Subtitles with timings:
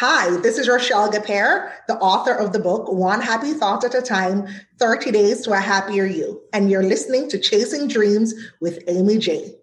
[0.00, 4.00] Hi, this is Rochelle Gapere, the author of the book One Happy Thought at a
[4.00, 4.46] Time
[4.78, 6.40] 30 Days to a Happier You.
[6.52, 9.56] And you're listening to Chasing Dreams with Amy J.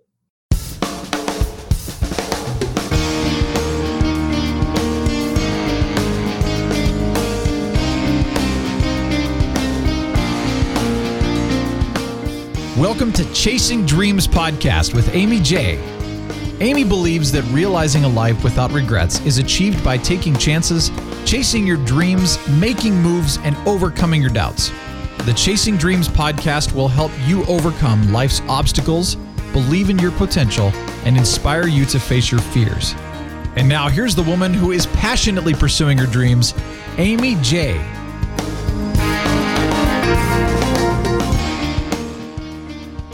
[12.77, 15.95] Welcome to Chasing Dreams podcast with Amy J.
[16.62, 20.90] Amy believes that realizing a life without regrets is achieved by taking chances,
[21.26, 24.72] chasing your dreams, making moves, and overcoming your doubts.
[25.26, 29.16] The Chasing Dreams podcast will help you overcome life's obstacles,
[29.52, 30.68] believe in your potential,
[31.04, 32.96] and inspire you to face your fears.
[33.58, 36.54] And now, here's the woman who is passionately pursuing her dreams,
[36.98, 37.74] Amy J.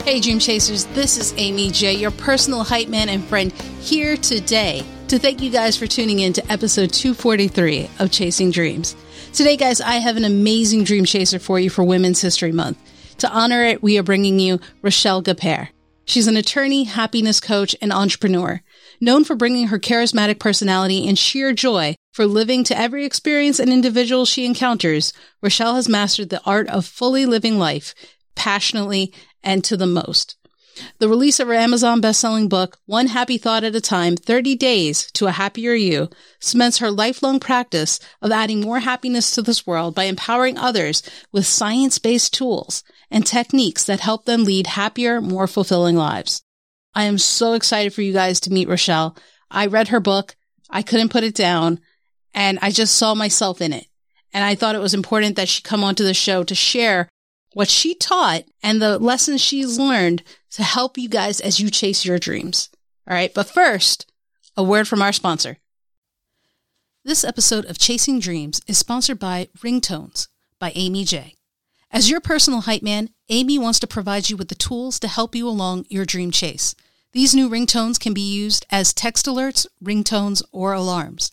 [0.04, 4.84] Hey, Dream Chasers, this is Amy J, your personal hype man and friend, here today
[5.06, 8.96] to thank you guys for tuning in to episode 243 of Chasing Dreams.
[9.32, 12.78] Today, guys, I have an amazing dream chaser for you for Women's History Month.
[13.18, 15.68] To honor it, we are bringing you Rochelle Gapere.
[16.04, 18.60] She's an attorney, happiness coach, and entrepreneur,
[19.00, 23.72] known for bringing her charismatic personality and sheer joy for living to every experience and
[23.72, 25.12] individual she encounters.
[25.40, 27.94] Rochelle has mastered the art of fully living life
[28.34, 30.36] passionately and to the most.
[30.98, 35.10] The release of her Amazon best-selling book, One Happy Thought at a Time, 30 Days
[35.12, 36.08] to a Happier You,
[36.40, 41.46] cements her lifelong practice of adding more happiness to this world by empowering others with
[41.46, 46.42] science-based tools and techniques that help them lead happier, more fulfilling lives.
[46.94, 49.16] I am so excited for you guys to meet Rochelle.
[49.50, 50.36] I read her book.
[50.70, 51.80] I couldn't put it down
[52.34, 53.86] and I just saw myself in it.
[54.32, 57.08] And I thought it was important that she come onto the show to share
[57.54, 62.04] what she taught and the lessons she's learned to help you guys as you chase
[62.04, 62.68] your dreams.
[63.08, 63.32] All right.
[63.32, 64.10] But first,
[64.56, 65.58] a word from our sponsor.
[67.04, 70.28] This episode of Chasing Dreams is sponsored by Ringtones
[70.58, 71.34] by Amy J.
[71.90, 75.34] As your personal hype man, Amy wants to provide you with the tools to help
[75.34, 76.74] you along your dream chase.
[77.12, 81.32] These new ringtones can be used as text alerts, ringtones, or alarms.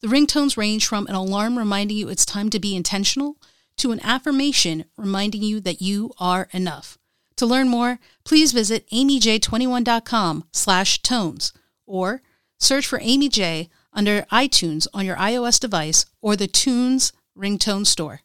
[0.00, 3.36] The ringtones range from an alarm reminding you it's time to be intentional
[3.80, 6.98] to an affirmation reminding you that you are enough.
[7.36, 11.54] To learn more, please visit amyj21.com slash tones
[11.86, 12.20] or
[12.58, 18.20] search for Amy J under iTunes on your iOS device or the Tunes ringtone store.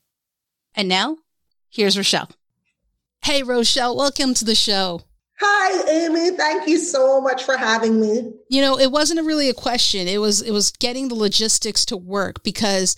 [0.75, 1.19] And now,
[1.69, 2.29] here's Rochelle.
[3.23, 5.03] Hey, Rochelle, welcome to the show.
[5.39, 6.35] Hi, Amy.
[6.35, 8.33] Thank you so much for having me.
[8.49, 10.07] You know, it wasn't really a question.
[10.09, 12.95] It was it was getting the logistics to work because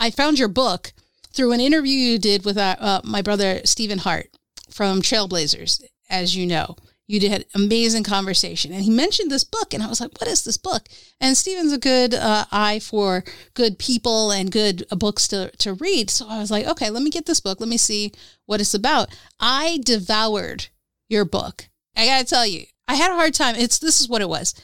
[0.00, 0.92] I found your book
[1.32, 4.30] through an interview you did with uh, uh, my brother Stephen Hart
[4.70, 6.76] from Trailblazers, as you know.
[7.06, 10.44] You did amazing conversation, and he mentioned this book, and I was like, "What is
[10.44, 10.88] this book?"
[11.20, 13.24] And Stephen's a good uh, eye for
[13.54, 17.02] good people and good uh, books to to read, so I was like, "Okay, let
[17.02, 17.58] me get this book.
[17.58, 18.12] Let me see
[18.46, 19.08] what it's about."
[19.40, 20.68] I devoured
[21.08, 21.68] your book.
[21.96, 23.56] I gotta tell you, I had a hard time.
[23.56, 24.54] It's this is what it was.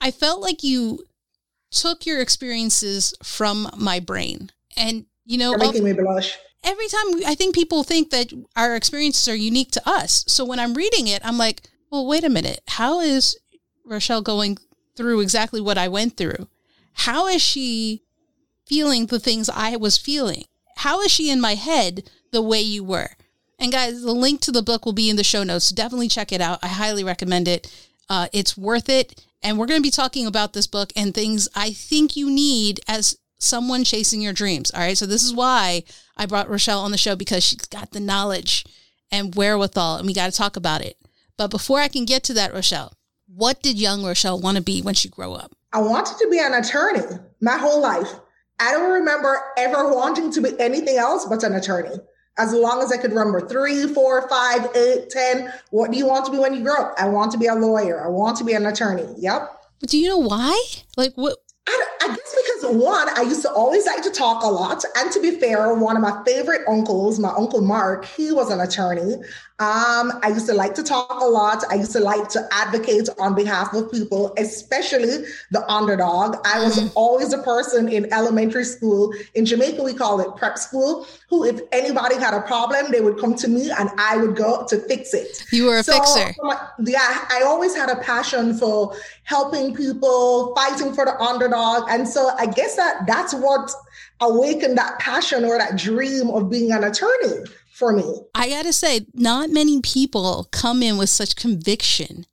[0.00, 1.04] I felt like you
[1.72, 6.38] took your experiences from my brain and you know, making me blush.
[6.64, 10.24] Every time I think people think that our experiences are unique to us.
[10.26, 12.60] So when I'm reading it, I'm like, well, wait a minute.
[12.68, 13.38] How is
[13.84, 14.58] Rochelle going
[14.96, 16.48] through exactly what I went through?
[16.94, 18.02] How is she
[18.66, 20.44] feeling the things I was feeling?
[20.78, 23.10] How is she in my head the way you were?
[23.58, 25.70] And guys, the link to the book will be in the show notes.
[25.70, 26.58] Definitely check it out.
[26.62, 27.72] I highly recommend it.
[28.08, 29.24] Uh, it's worth it.
[29.42, 32.80] And we're going to be talking about this book and things I think you need
[32.88, 34.70] as someone chasing your dreams.
[34.72, 34.98] All right.
[34.98, 35.84] So this is why
[36.16, 38.64] I brought Rochelle on the show because she's got the knowledge
[39.10, 40.96] and wherewithal, and we got to talk about it.
[41.36, 42.92] But before I can get to that, Rochelle,
[43.26, 45.52] what did young Rochelle want to be when she grew up?
[45.72, 47.04] I wanted to be an attorney
[47.40, 48.08] my whole life.
[48.58, 51.96] I don't remember ever wanting to be anything else but an attorney.
[52.38, 55.52] As long as I could remember three, four, five, eight, ten.
[55.70, 56.94] What do you want to be when you grow up?
[56.98, 58.04] I want to be a lawyer.
[58.04, 59.06] I want to be an attorney.
[59.18, 59.52] Yep.
[59.80, 60.64] But do you know why?
[60.96, 61.38] Like what
[61.68, 64.84] I, I, guess because one, I used to always like to talk a lot.
[64.96, 68.60] And to be fair, one of my favorite uncles, my uncle Mark, he was an
[68.60, 69.16] attorney.
[69.58, 71.64] Um, I used to like to talk a lot.
[71.70, 76.36] I used to like to advocate on behalf of people, especially the underdog.
[76.44, 76.88] I was mm-hmm.
[76.94, 79.14] always a person in elementary school.
[79.34, 83.18] In Jamaica, we call it prep school, who, if anybody had a problem, they would
[83.18, 85.42] come to me and I would go to fix it.
[85.50, 86.34] You were a so, fixer.
[86.80, 88.94] Yeah, I always had a passion for
[89.24, 91.88] helping people, fighting for the underdog.
[91.88, 93.70] And so I guess that that's what
[94.20, 97.44] awakened that passion or that dream of being an attorney
[97.76, 98.04] for me.
[98.34, 102.24] I got to say, not many people come in with such conviction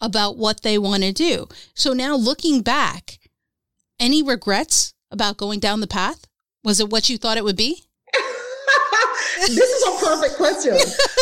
[0.00, 1.48] about what they want to do.
[1.74, 3.18] So now looking back,
[3.98, 6.26] any regrets about going down the path?
[6.62, 7.84] Was it what you thought it would be?
[9.40, 10.76] This is a perfect question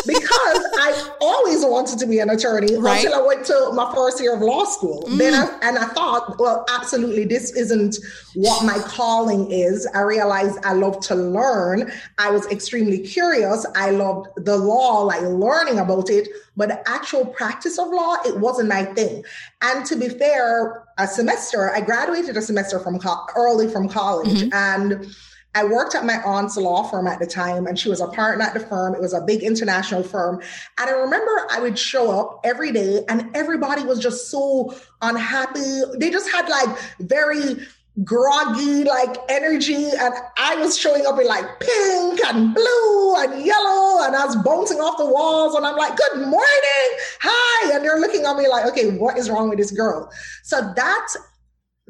[0.07, 3.05] because I always wanted to be an attorney right.
[3.05, 5.05] until I went to my first year of law school.
[5.09, 5.19] Mm.
[5.19, 7.99] Then I, and I thought, well, absolutely, this isn't
[8.35, 9.87] what my calling is.
[9.95, 11.93] I realized I love to learn.
[12.19, 13.67] I was extremely curious.
[13.75, 18.39] I loved the law, like learning about it, but the actual practice of law, it
[18.39, 19.25] wasn't my thing.
[19.63, 24.43] And to be fair, a semester, I graduated a semester from co- early from college,
[24.43, 24.53] mm-hmm.
[24.53, 25.07] and
[25.55, 28.45] I worked at my aunt's law firm at the time, and she was a partner
[28.45, 28.95] at the firm.
[28.95, 30.41] It was a big international firm.
[30.79, 35.83] And I remember I would show up every day, and everybody was just so unhappy.
[35.99, 37.57] They just had like very
[38.05, 44.05] groggy like energy and I was showing up in like pink and blue and yellow
[44.05, 47.99] and I was bouncing off the walls and I'm like good morning hi and they're
[47.99, 50.11] looking at me like okay what is wrong with this girl
[50.43, 51.09] so that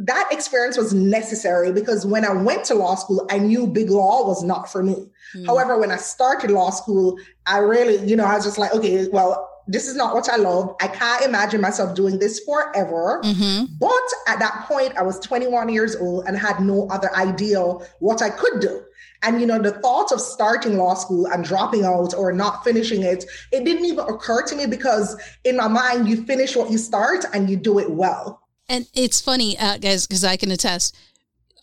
[0.00, 4.26] that experience was necessary because when I went to law school, I knew big law
[4.26, 5.06] was not for me.
[5.36, 5.46] Mm.
[5.46, 9.08] However, when I started law school, I really, you know, I was just like, okay,
[9.08, 10.74] well, this is not what I love.
[10.80, 13.20] I can't imagine myself doing this forever.
[13.22, 13.64] Mm-hmm.
[13.78, 13.92] But
[14.26, 17.60] at that point, I was 21 years old and had no other idea
[17.98, 18.82] what I could do.
[19.22, 23.02] And you know, the thought of starting law school and dropping out or not finishing
[23.02, 26.78] it, it didn't even occur to me because in my mind, you finish what you
[26.78, 28.39] start and you do it well.
[28.70, 30.96] And it's funny, uh, guys, because I can attest.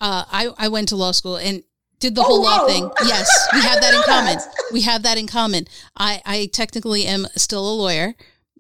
[0.02, 1.64] Uh, I I went to law school and
[2.00, 2.92] did the oh, whole law thing.
[3.06, 4.38] Yes, we have that in common.
[4.74, 5.68] We have that in common.
[5.96, 8.14] I I technically am still a lawyer.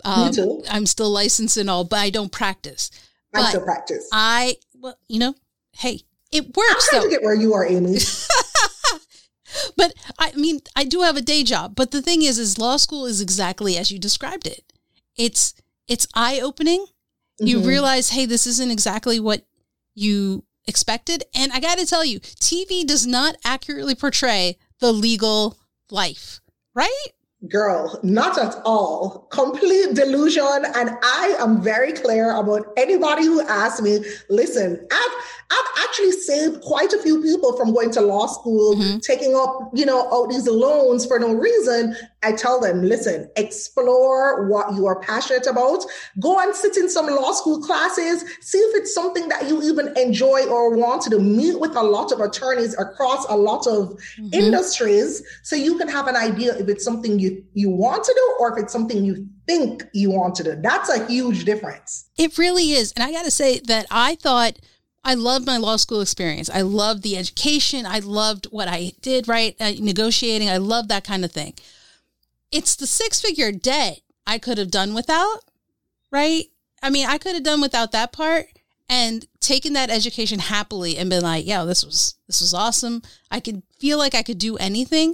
[0.05, 0.63] Um, Me too.
[0.69, 2.89] I'm still licensed and all, but I don't practice.
[3.35, 4.07] I still practice.
[4.13, 5.35] I well, you know,
[5.73, 6.87] hey, it works.
[6.93, 7.99] I'm trying to get where you are, Amy.
[9.75, 11.75] but I mean, I do have a day job.
[11.75, 14.71] But the thing is, is law school is exactly as you described it.
[15.17, 15.53] It's
[15.85, 16.85] it's eye opening
[17.39, 17.67] you mm-hmm.
[17.67, 19.45] realize, hey, this isn't exactly what
[19.95, 21.23] you expected.
[21.35, 25.57] And I got to tell you, TV does not accurately portray the legal
[25.89, 26.41] life,
[26.75, 27.07] right?
[27.47, 29.27] Girl, not at all.
[29.29, 30.65] Complete delusion.
[30.75, 35.11] And I am very clear about anybody who asks me, listen, I've,
[35.51, 38.97] I've actually saved quite a few people from going to law school, mm-hmm.
[38.99, 41.95] taking up, you know, all these loans for no reason.
[42.23, 45.85] I tell them, listen, explore what you are passionate about.
[46.19, 48.25] Go and sit in some law school classes.
[48.41, 51.19] See if it's something that you even enjoy or want to do.
[51.19, 54.29] Meet with a lot of attorneys across a lot of mm-hmm.
[54.33, 58.35] industries so you can have an idea if it's something you, you want to do
[58.39, 60.55] or if it's something you think you want to do.
[60.61, 62.09] That's a huge difference.
[62.17, 62.91] It really is.
[62.93, 64.57] And I got to say that I thought
[65.03, 66.49] I loved my law school experience.
[66.49, 67.85] I loved the education.
[67.85, 69.55] I loved what I did, right?
[69.59, 70.49] Uh, negotiating.
[70.49, 71.53] I loved that kind of thing
[72.51, 75.39] it's the six figure debt I could have done without,
[76.11, 76.45] right?
[76.81, 78.45] I mean, I could have done without that part
[78.89, 83.01] and taken that education happily and been like, yeah, this was this was awesome.
[83.31, 85.13] I could feel like I could do anything.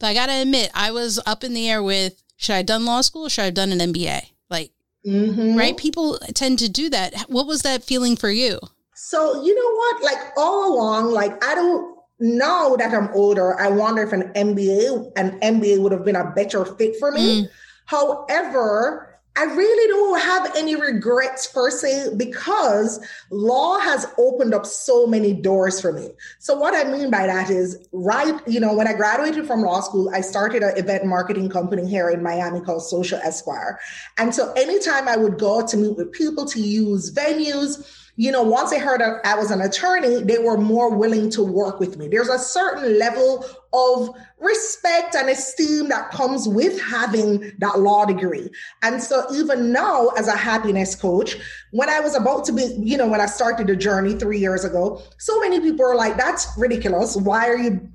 [0.00, 2.86] But I gotta admit, I was up in the air with should I have done
[2.86, 4.22] law school or should I have done an MBA?
[4.48, 4.72] Like
[5.06, 5.56] mm-hmm.
[5.56, 5.76] right?
[5.76, 7.14] People tend to do that.
[7.28, 8.58] What was that feeling for you?
[8.94, 10.02] So you know what?
[10.02, 15.12] Like all along, like I don't know that I'm older, I wonder if an MBA,
[15.16, 17.44] an MBA would have been a better fit for me.
[17.44, 17.48] Mm.
[17.86, 23.00] However, I really don't have any regrets per se because
[23.30, 26.10] law has opened up so many doors for me.
[26.40, 29.80] So what I mean by that is right, you know, when I graduated from law
[29.80, 33.78] school, I started an event marketing company here in Miami called Social Esquire.
[34.18, 38.42] And so anytime I would go to meet with people to use venues, you know,
[38.42, 42.06] once they heard I was an attorney, they were more willing to work with me.
[42.08, 44.10] There's a certain level of
[44.40, 48.48] respect and esteem that comes with having that law degree.
[48.82, 51.36] And so even now as a happiness coach,
[51.72, 54.64] when I was about to be, you know, when I started the journey 3 years
[54.64, 57.16] ago, so many people are like that's ridiculous.
[57.16, 57.88] Why are you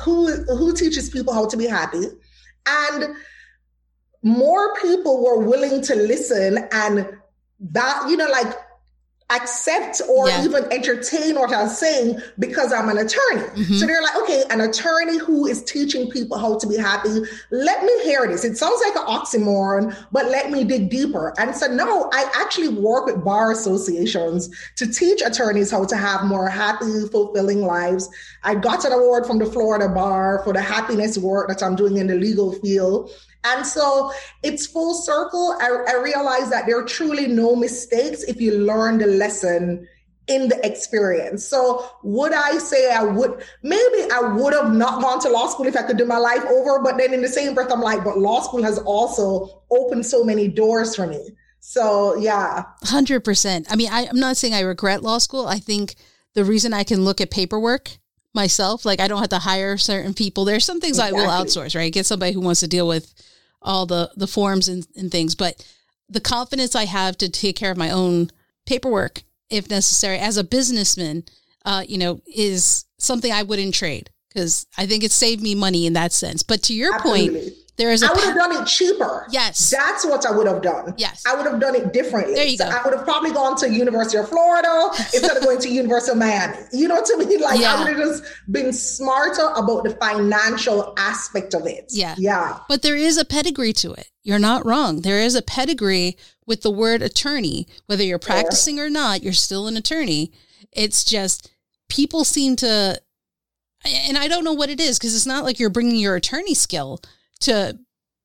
[0.00, 2.04] who who teaches people how to be happy?
[2.66, 3.16] And
[4.22, 7.08] more people were willing to listen and
[7.60, 8.54] that, you know, like
[9.30, 10.42] accept or yeah.
[10.42, 13.42] even entertain what I'm saying because I'm an attorney.
[13.42, 13.74] Mm-hmm.
[13.74, 17.20] So they're like, okay, an attorney who is teaching people how to be happy.
[17.50, 18.44] Let me hear this.
[18.44, 21.34] It sounds like an oxymoron, but let me dig deeper.
[21.38, 26.24] And so no, I actually work with bar associations to teach attorneys how to have
[26.24, 28.08] more happy, fulfilling lives.
[28.44, 31.98] I got an award from the Florida Bar for the happiness work that I'm doing
[31.98, 33.10] in the legal field.
[33.48, 34.12] And so
[34.42, 35.56] it's full circle.
[35.60, 39.86] I, I realize that there are truly no mistakes if you learn the lesson
[40.28, 41.44] in the experience.
[41.44, 45.66] So would I say I would maybe I would have not gone to law school
[45.66, 48.04] if I could do my life over, but then in the same breath I'm like,
[48.04, 51.30] but law school has also opened so many doors for me.
[51.60, 52.64] So yeah.
[52.84, 53.66] 100%.
[53.70, 55.46] I mean, I, I'm not saying I regret law school.
[55.46, 55.94] I think
[56.34, 57.90] the reason I can look at paperwork
[58.34, 60.44] myself, like I don't have to hire certain people.
[60.44, 61.20] There's some things exactly.
[61.20, 61.92] I will outsource, right?
[61.92, 63.12] Get somebody who wants to deal with
[63.62, 65.34] all the the forms and, and things.
[65.34, 65.64] But
[66.08, 68.30] the confidence I have to take care of my own
[68.66, 71.24] paperwork, if necessary, as a businessman,
[71.64, 75.86] uh, you know, is something I wouldn't trade because I think it saved me money
[75.86, 76.42] in that sense.
[76.42, 77.40] But to your Absolutely.
[77.40, 79.26] point, there is I would have done it cheaper.
[79.30, 79.70] Yes.
[79.70, 80.94] That's what I would have done.
[80.98, 81.22] Yes.
[81.24, 82.34] I would have done it differently.
[82.34, 82.76] There you so go.
[82.76, 86.18] I would have probably gone to University of Florida instead of going to University of
[86.18, 86.58] Miami.
[86.72, 87.40] You know what I mean?
[87.40, 87.76] Like yeah.
[87.76, 91.86] I would have just been smarter about the financial aspect of it.
[91.90, 92.16] Yeah.
[92.18, 92.58] Yeah.
[92.68, 94.08] But there is a pedigree to it.
[94.24, 95.02] You're not wrong.
[95.02, 96.16] There is a pedigree
[96.46, 97.68] with the word attorney.
[97.86, 100.32] Whether you're practicing or not, you're still an attorney.
[100.72, 101.48] It's just
[101.88, 103.00] people seem to
[103.84, 106.54] and I don't know what it is because it's not like you're bringing your attorney
[106.54, 107.00] skill
[107.40, 107.78] to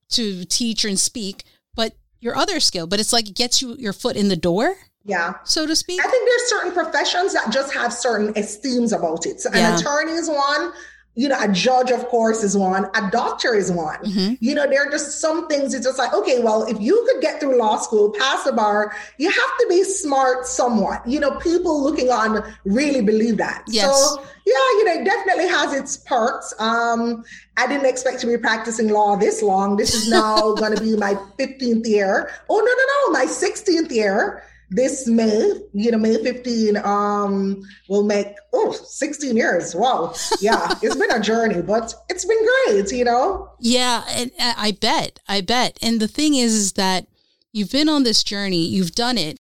[0.09, 1.43] to teach and speak,
[1.75, 2.87] but your other skill.
[2.87, 4.75] But it's like it gets you your foot in the door.
[5.05, 5.33] Yeah.
[5.43, 5.99] So to speak.
[5.99, 9.41] I think there's certain professions that just have certain esteems about it.
[9.41, 9.73] So yeah.
[9.73, 10.71] an attorney is one,
[11.15, 13.99] you know, a judge, of course, is one, a doctor is one.
[13.99, 14.33] Mm-hmm.
[14.39, 17.21] You know, there are just some things it's just like, okay, well, if you could
[17.21, 21.07] get through law school, pass the bar, you have to be smart somewhat.
[21.07, 23.63] You know, people looking on really believe that.
[23.67, 23.85] Yes.
[23.85, 26.53] So, yeah, you know, it definitely has its perks.
[26.57, 27.23] Um,
[27.57, 29.77] I didn't expect to be practicing law this long.
[29.77, 32.31] This is now going to be my 15th year.
[32.49, 34.43] Oh, no, no, no, my 16th year
[34.73, 39.75] this May, you know, May 15, um, will make, oh, 16 years.
[39.75, 40.13] Wow.
[40.41, 43.51] Yeah, it's been a journey, but it's been great, you know?
[43.59, 45.77] Yeah, and I bet, I bet.
[45.81, 47.07] And the thing is, is that
[47.51, 49.37] you've been on this journey, you've done it.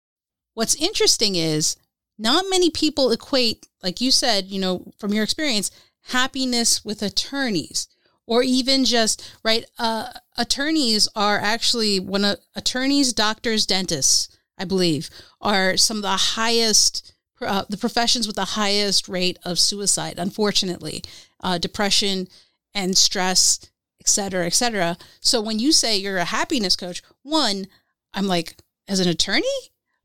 [0.54, 1.76] What's interesting is
[2.18, 5.72] not many people equate, like you said, you know, from your experience,
[6.10, 7.88] happiness with attorneys
[8.26, 9.66] or even just, right?
[9.80, 10.08] Uh,
[10.38, 15.10] attorneys are actually one uh, attorneys, doctors, dentists, I believe,
[15.42, 21.04] are some of the highest, uh, the professions with the highest rate of suicide, unfortunately,
[21.42, 22.28] uh, depression
[22.74, 23.60] and stress,
[24.00, 24.98] et cetera, et cetera.
[25.20, 27.68] So when you say you're a happiness coach, one,
[28.14, 28.56] I'm like,
[28.88, 29.44] as an attorney?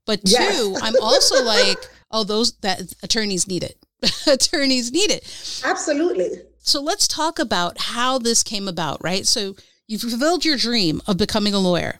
[0.06, 0.80] But two, yes.
[0.82, 1.78] I'm also like,
[2.10, 3.78] oh, those that attorneys need it.
[4.26, 5.62] attorneys need it.
[5.64, 6.42] Absolutely.
[6.58, 9.26] So let's talk about how this came about, right?
[9.26, 9.56] So
[9.86, 11.96] you've fulfilled your dream of becoming a lawyer.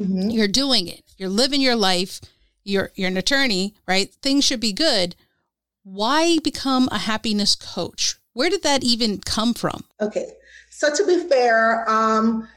[0.00, 0.30] Mm-hmm.
[0.30, 1.04] You're doing it.
[1.22, 2.20] You're living your life.
[2.64, 4.12] You're you're an attorney, right?
[4.12, 5.14] Things should be good.
[5.84, 8.16] Why become a happiness coach?
[8.32, 9.84] Where did that even come from?
[10.00, 10.32] Okay.
[10.70, 12.48] So to be fair, um,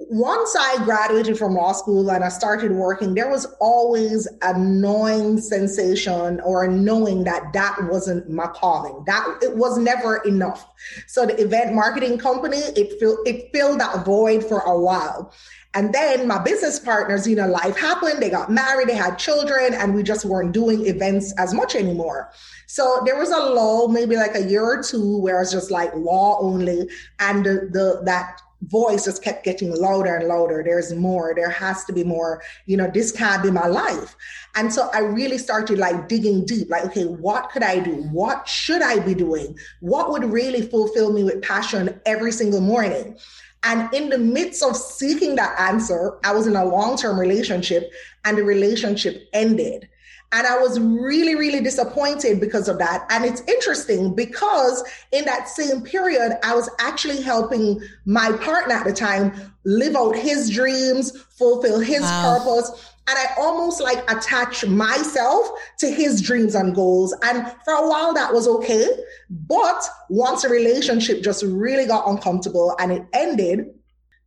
[0.00, 5.40] once I graduated from law school and I started working, there was always a knowing
[5.40, 9.04] sensation or a knowing that that wasn't my calling.
[9.06, 10.68] That it was never enough.
[11.06, 15.32] So the event marketing company, it filled it filled that void for a while.
[15.74, 19.74] And then my business partners, you know, life happened, they got married, they had children,
[19.74, 22.30] and we just weren't doing events as much anymore.
[22.66, 25.94] So there was a lull, maybe like a year or two, where it's just like
[25.94, 26.88] law only,
[27.20, 30.62] and the, the that voice just kept getting louder and louder.
[30.64, 31.32] There's more.
[31.34, 32.42] There has to be more.
[32.66, 34.16] You know, this can't be my life.
[34.56, 37.94] And so I really started like digging deep, like, okay, what could I do?
[38.10, 39.56] What should I be doing?
[39.80, 43.16] What would really fulfill me with passion every single morning?
[43.64, 47.90] And in the midst of seeking that answer, I was in a long term relationship
[48.24, 49.88] and the relationship ended.
[50.30, 53.06] And I was really, really disappointed because of that.
[53.10, 58.84] And it's interesting because in that same period, I was actually helping my partner at
[58.84, 59.32] the time
[59.64, 62.38] live out his dreams, fulfill his wow.
[62.38, 62.92] purpose.
[63.08, 65.48] And I almost like attach myself
[65.78, 67.14] to his dreams and goals.
[67.22, 68.86] And for a while, that was okay.
[69.30, 73.70] But once the relationship just really got uncomfortable and it ended,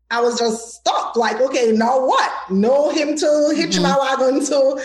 [0.10, 1.16] I was just stuck.
[1.16, 2.32] Like, okay, now what?
[2.50, 3.84] Know him to hitch mm-hmm.
[3.84, 4.84] my wagon to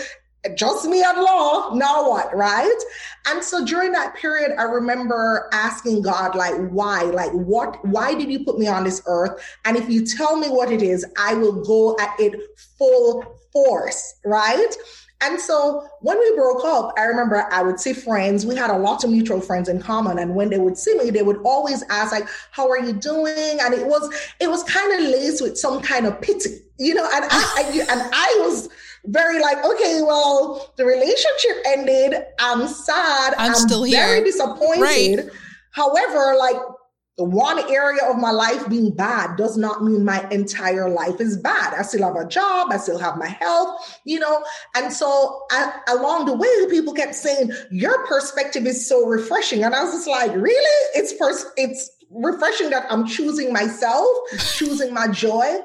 [0.54, 1.74] just me and law.
[1.74, 2.34] Now what?
[2.36, 2.80] Right.
[3.26, 7.02] And so during that period, I remember asking God, like, why?
[7.02, 7.84] Like, what?
[7.84, 9.42] Why did you put me on this earth?
[9.64, 12.40] And if you tell me what it is, I will go at it
[12.78, 13.24] full
[13.56, 14.14] force.
[14.24, 14.74] Right.
[15.22, 18.44] And so when we broke up, I remember I would see friends.
[18.44, 20.18] We had a lot of mutual friends in common.
[20.18, 23.58] And when they would see me, they would always ask, like, how are you doing?
[23.62, 24.02] And it was,
[24.40, 28.00] it was kind of laced with some kind of pity, you know, and I, and
[28.12, 28.68] I was
[29.06, 32.22] very like, okay, well, the relationship ended.
[32.38, 33.34] I'm sad.
[33.38, 34.06] I'm, I'm still here.
[34.06, 34.82] Very disappointed.
[34.82, 35.18] Right.
[35.70, 36.56] However, like
[37.24, 41.72] one area of my life being bad does not mean my entire life is bad.
[41.72, 42.68] I still have a job.
[42.70, 44.44] I still have my health, you know?
[44.74, 49.64] And so I, along the way, people kept saying, your perspective is so refreshing.
[49.64, 50.90] And I was just like, really?
[50.94, 54.06] It's, pers- it's refreshing that I'm choosing myself,
[54.54, 55.56] choosing my joy.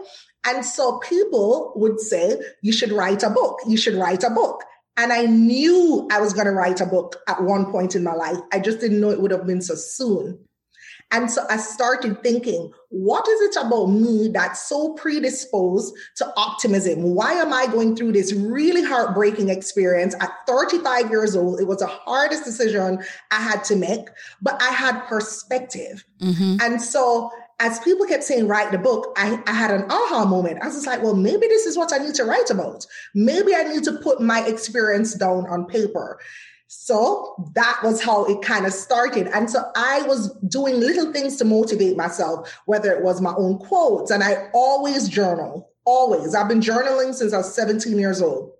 [0.47, 3.59] And so people would say, you should write a book.
[3.67, 4.63] You should write a book.
[4.95, 8.13] And I knew I was going to write a book at one point in my
[8.13, 8.37] life.
[8.53, 10.39] I just didn't know it would have been so soon.
[11.11, 17.03] And so I started thinking, what is it about me that's so predisposed to optimism?
[17.15, 21.59] Why am I going through this really heartbreaking experience at 35 years old?
[21.59, 24.07] It was the hardest decision I had to make,
[24.41, 26.05] but I had perspective.
[26.21, 26.57] Mm-hmm.
[26.61, 27.29] And so
[27.61, 30.59] as people kept saying, write the book, I, I had an aha moment.
[30.63, 32.87] I was just like, well, maybe this is what I need to write about.
[33.13, 36.19] Maybe I need to put my experience down on paper.
[36.73, 39.27] So that was how it kind of started.
[39.27, 43.57] And so I was doing little things to motivate myself, whether it was my own
[43.57, 46.33] quotes, and I always journal, always.
[46.33, 48.53] I've been journaling since I was 17 years old.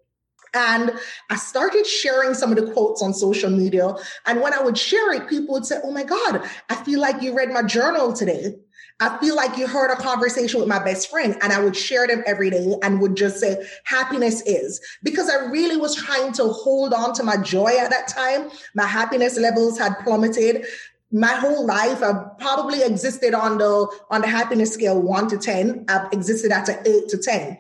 [0.53, 0.91] And
[1.30, 3.96] I started sharing some of the quotes on social media.
[4.25, 7.22] And when I would share it, people would say, Oh my God, I feel like
[7.22, 8.58] you read my journal today.
[9.01, 12.05] I feel like you heard a conversation with my best friend and I would share
[12.05, 16.43] them every day and would just say, happiness is because I really was trying to
[16.50, 18.51] hold on to my joy at that time.
[18.75, 20.67] My happiness levels had plummeted.
[21.12, 25.86] My whole life, I've probably existed on the, on the happiness scale one to 10.
[25.89, 27.58] I've existed at an eight to 10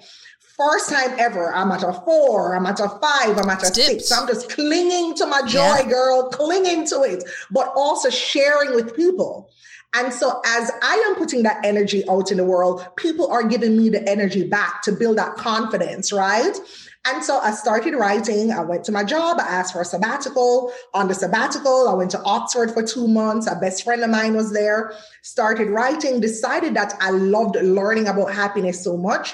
[0.61, 4.09] first time ever, I'm at a four, I'm at a five, I'm at a six.
[4.09, 5.89] So I'm just clinging to my joy, yeah.
[5.89, 9.49] girl, clinging to it, but also sharing with people.
[9.93, 13.77] And so as I am putting that energy out in the world, people are giving
[13.77, 16.57] me the energy back to build that confidence, right?
[17.03, 18.51] And so I started writing.
[18.51, 19.39] I went to my job.
[19.39, 20.71] I asked for a sabbatical.
[20.93, 23.47] On the sabbatical, I went to Oxford for two months.
[23.47, 24.93] A best friend of mine was there,
[25.23, 29.33] started writing, decided that I loved learning about happiness so much.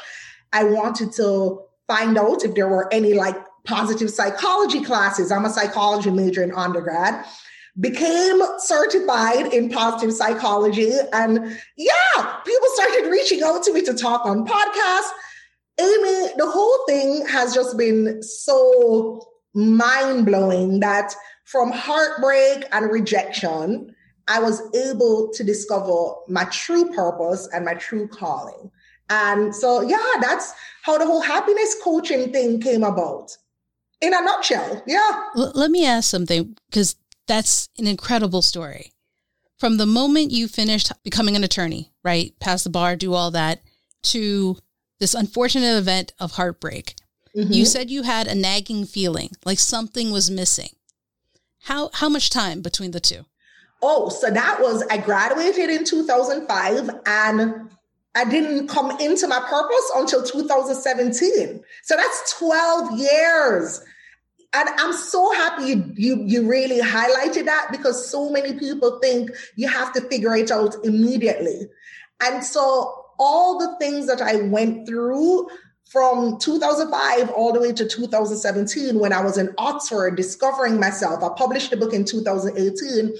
[0.54, 3.36] I wanted to find out if there were any like
[3.66, 5.32] positive psychology classes.
[5.32, 7.26] I'm a psychology major in undergrad
[7.80, 10.92] became certified in positive psychology.
[11.14, 15.12] And yeah, people started reaching out to me to talk on podcasts.
[15.80, 19.22] Amy, the whole thing has just been so
[19.54, 21.14] mind blowing that
[21.46, 23.94] from heartbreak and rejection,
[24.28, 28.72] I was able to discover my true purpose and my true calling.
[29.10, 33.38] And so, yeah, that's how the whole happiness coaching thing came about
[34.02, 34.84] in a nutshell.
[34.86, 35.22] Yeah.
[35.36, 36.96] let me ask something because
[37.28, 38.94] that's an incredible story.
[39.58, 42.34] From the moment you finished becoming an attorney, right?
[42.40, 43.62] Pass the bar, do all that,
[44.04, 44.58] to
[45.00, 46.96] this unfortunate event of heartbreak.
[47.36, 47.54] Mm-hmm.
[47.54, 50.70] You said you had a nagging feeling, like something was missing.
[51.64, 53.26] How how much time between the two?
[53.82, 57.70] Oh, so that was I graduated in 2005 and
[58.16, 61.64] I didn't come into my purpose until 2017.
[61.84, 63.82] So that's 12 years
[64.58, 69.30] and I'm so happy you, you you really highlighted that because so many people think
[69.56, 71.68] you have to figure it out immediately.
[72.22, 75.48] And so all the things that I went through
[75.92, 81.24] from 2005 all the way to 2017 when I was in Oxford discovering myself.
[81.24, 83.14] I published a book in 2018.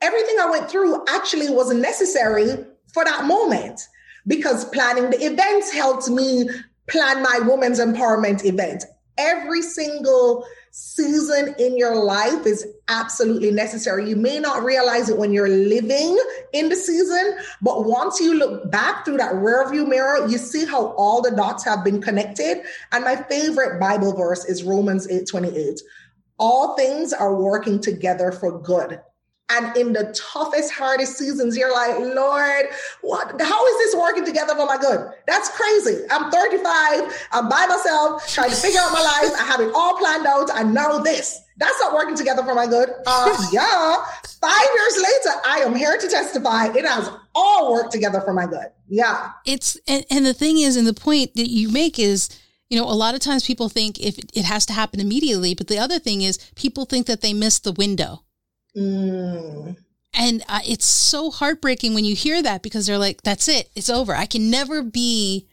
[0.00, 3.80] Everything I went through actually was necessary for that moment
[4.26, 6.48] because planning the events helped me
[6.88, 8.84] plan my women's empowerment event
[9.18, 14.08] every single season in your life is absolutely necessary.
[14.08, 16.18] You may not realize it when you're living
[16.52, 20.88] in the season, but once you look back through that rearview mirror, you see how
[20.92, 22.62] all the dots have been connected.
[22.92, 25.80] And my favorite Bible verse is Romans 8 28.
[26.38, 29.00] All things are working together for good
[29.50, 32.66] and in the toughest, hardest seasons, you're like, Lord,
[33.00, 33.40] what?
[33.40, 35.10] How is this working together for my good?
[35.26, 36.04] That's crazy.
[36.10, 37.28] I'm 35.
[37.32, 39.32] I'm by myself, trying to figure out my life.
[39.40, 40.50] I have it all planned out.
[40.52, 41.40] I know this.
[41.56, 42.90] That's not working together for my good.
[43.06, 43.96] Uh, yeah.
[44.40, 46.66] Five years later, I am here to testify.
[46.66, 48.66] It has all worked together for my good.
[48.88, 49.32] Yeah.
[49.46, 52.28] It's and, and the thing is, and the point that you make is,
[52.68, 55.68] you know, a lot of times people think if it has to happen immediately, but
[55.68, 58.22] the other thing is people think that they missed the window
[58.76, 59.76] Mm.
[60.14, 63.90] And uh, it's so heartbreaking when you hear that because they're like, that's it, it's
[63.90, 64.14] over.
[64.14, 65.46] I can never be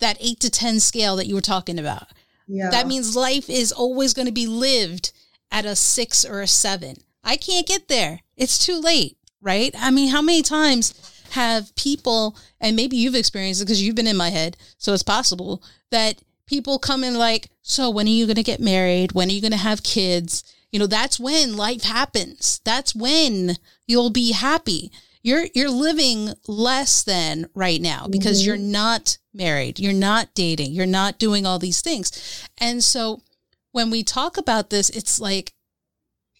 [0.00, 2.08] that eight to 10 scale that you were talking about.
[2.46, 2.70] Yeah.
[2.70, 5.12] That means life is always going to be lived
[5.50, 6.96] at a six or a seven.
[7.24, 8.20] I can't get there.
[8.36, 9.74] It's too late, right?
[9.78, 10.94] I mean, how many times
[11.30, 15.02] have people, and maybe you've experienced it because you've been in my head, so it's
[15.02, 19.12] possible that people come in like, so when are you going to get married?
[19.12, 20.42] When are you going to have kids?
[20.72, 22.60] You know, that's when life happens.
[22.64, 23.56] That's when
[23.86, 24.90] you'll be happy.
[25.22, 28.48] You're you're living less than right now because mm-hmm.
[28.48, 32.48] you're not married, you're not dating, you're not doing all these things.
[32.58, 33.22] And so
[33.70, 35.52] when we talk about this, it's like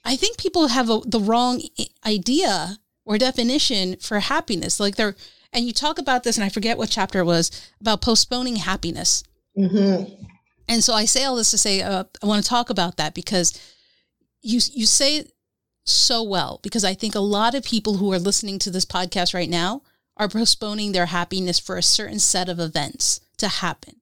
[0.05, 1.62] I think people have a, the wrong
[2.05, 4.81] idea or definition for happiness.
[4.81, 5.14] Like they're
[5.53, 9.23] and you talk about this, and I forget what chapter it was about postponing happiness.
[9.57, 10.25] Mm-hmm.
[10.68, 13.14] And so I say all this to say uh, I want to talk about that
[13.14, 13.53] because
[14.43, 15.25] you you say
[15.85, 19.35] so well because I think a lot of people who are listening to this podcast
[19.35, 19.83] right now
[20.17, 23.97] are postponing their happiness for a certain set of events to happen.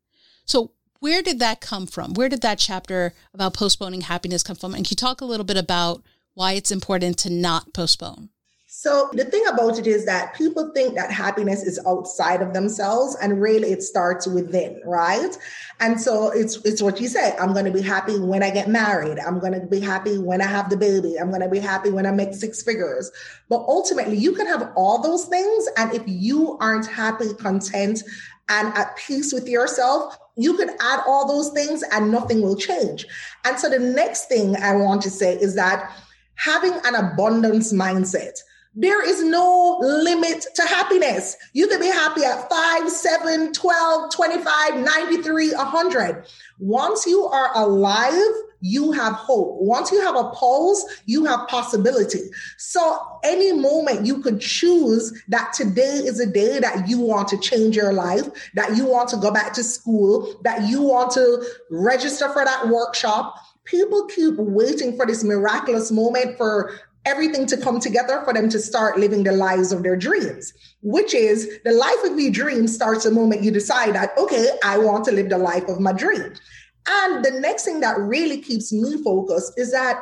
[0.45, 2.15] So where did that come from?
[2.15, 4.75] Where did that chapter about postponing happiness come from?
[4.75, 6.03] And can you talk a little bit about
[6.35, 8.31] why it's important to not postpone?
[8.73, 13.17] So the thing about it is that people think that happiness is outside of themselves
[13.21, 15.37] and really it starts within, right?
[15.81, 18.69] And so it's it's what you say, I'm going to be happy when I get
[18.69, 19.19] married.
[19.19, 21.17] I'm going to be happy when I have the baby.
[21.19, 23.11] I'm going to be happy when I make six figures.
[23.49, 28.05] But ultimately, you can have all those things and if you aren't happy, content
[28.49, 33.05] and at peace with yourself, you could add all those things and nothing will change.
[33.45, 35.93] And so the next thing I want to say is that
[36.37, 38.39] having an abundance mindset
[38.75, 41.37] there is no limit to happiness.
[41.53, 46.27] You can be happy at 5, 7, 12, 25, 93, 100.
[46.59, 49.57] Once you are alive, you have hope.
[49.61, 52.21] Once you have a pulse, you have possibility.
[52.59, 57.39] So any moment you could choose that today is a day that you want to
[57.39, 61.45] change your life, that you want to go back to school, that you want to
[61.71, 63.35] register for that workshop.
[63.65, 66.73] People keep waiting for this miraculous moment for
[67.07, 71.15] everything to come together for them to start living the lives of their dreams, which
[71.15, 75.05] is the life of your dream starts the moment you decide that, okay, I want
[75.07, 76.35] to live the life of my dream.
[76.89, 80.01] And the next thing that really keeps me focused is that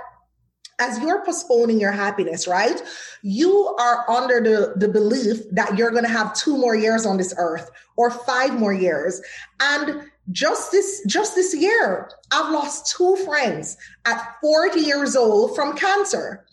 [0.80, 2.80] as you're postponing your happiness, right?
[3.22, 7.16] You are under the, the belief that you're going to have two more years on
[7.16, 9.20] this earth or five more years.
[9.60, 15.76] And just this, just this year, I've lost two friends at 40 years old from
[15.76, 16.46] cancer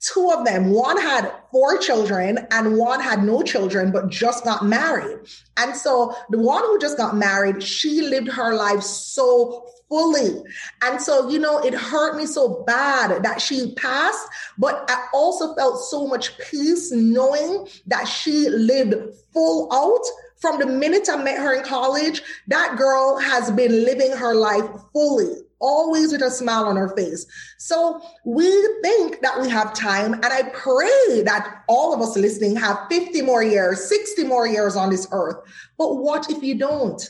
[0.00, 4.64] two of them, one had four children and one had no children, but just got
[4.64, 5.18] married.
[5.56, 10.42] And so the one who just got married, she lived her life so fully.
[10.82, 15.54] And so, you know, it hurt me so bad that she passed, but I also
[15.54, 18.94] felt so much peace knowing that she lived
[19.32, 20.04] full out
[20.36, 24.64] from the minute I met her in college, that girl has been living her life
[24.94, 27.26] fully always with a smile on her face.
[27.58, 28.50] So we
[28.82, 30.14] think that we have time.
[30.14, 34.76] And I pray that all of us listening have 50 more years, 60 more years
[34.76, 35.36] on this earth.
[35.78, 37.02] But what if you don't?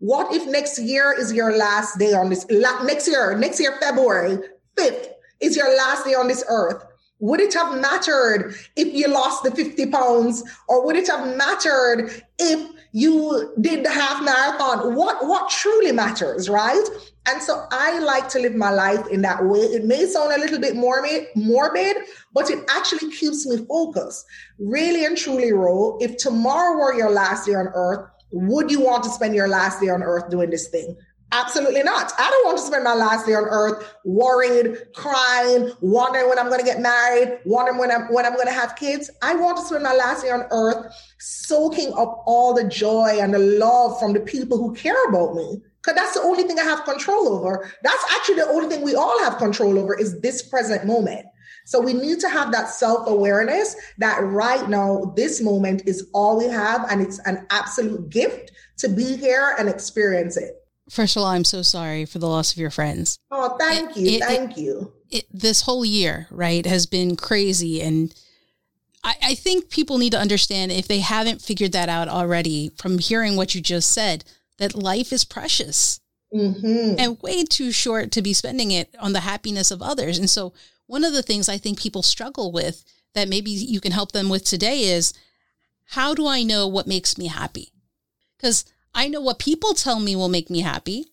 [0.00, 4.38] What if next year is your last day on this, next year, next year, February
[4.76, 5.08] 5th
[5.40, 6.84] is your last day on this earth?
[7.20, 12.22] Would it have mattered if you lost the 50 pounds or would it have mattered
[12.38, 14.94] if you did the half marathon?
[14.94, 16.84] What, what truly matters, right?
[17.26, 19.58] And so I like to live my life in that way.
[19.58, 21.96] It may sound a little bit morbid, morbid,
[22.32, 24.24] but it actually keeps me focused.
[24.58, 29.04] Really and truly, Ro, if tomorrow were your last day on earth, would you want
[29.04, 30.96] to spend your last day on earth doing this thing?
[31.30, 32.12] Absolutely not.
[32.18, 36.48] I don't want to spend my last day on earth worried, crying, wondering when I'm
[36.48, 39.10] going to get married, wondering when I'm when I'm going to have kids.
[39.20, 40.86] I want to spend my last day on earth
[41.18, 45.60] soaking up all the joy and the love from the people who care about me.
[45.82, 47.70] Because that's the only thing I have control over.
[47.82, 51.26] That's actually the only thing we all have control over is this present moment.
[51.66, 56.38] So we need to have that self awareness that right now, this moment is all
[56.38, 60.54] we have, and it's an absolute gift to be here and experience it.
[60.90, 63.18] First of all, I'm so sorry for the loss of your friends.
[63.30, 64.16] Oh, thank you.
[64.16, 64.92] It, thank it, you.
[65.10, 67.82] It, this whole year, right, has been crazy.
[67.82, 68.14] And
[69.04, 72.98] I, I think people need to understand if they haven't figured that out already from
[72.98, 74.24] hearing what you just said,
[74.58, 76.00] that life is precious
[76.34, 76.96] mm-hmm.
[76.98, 80.18] and way too short to be spending it on the happiness of others.
[80.18, 80.52] And so,
[80.86, 82.82] one of the things I think people struggle with
[83.14, 85.12] that maybe you can help them with today is
[85.90, 87.72] how do I know what makes me happy?
[88.36, 91.06] Because I know what people tell me will make me happy.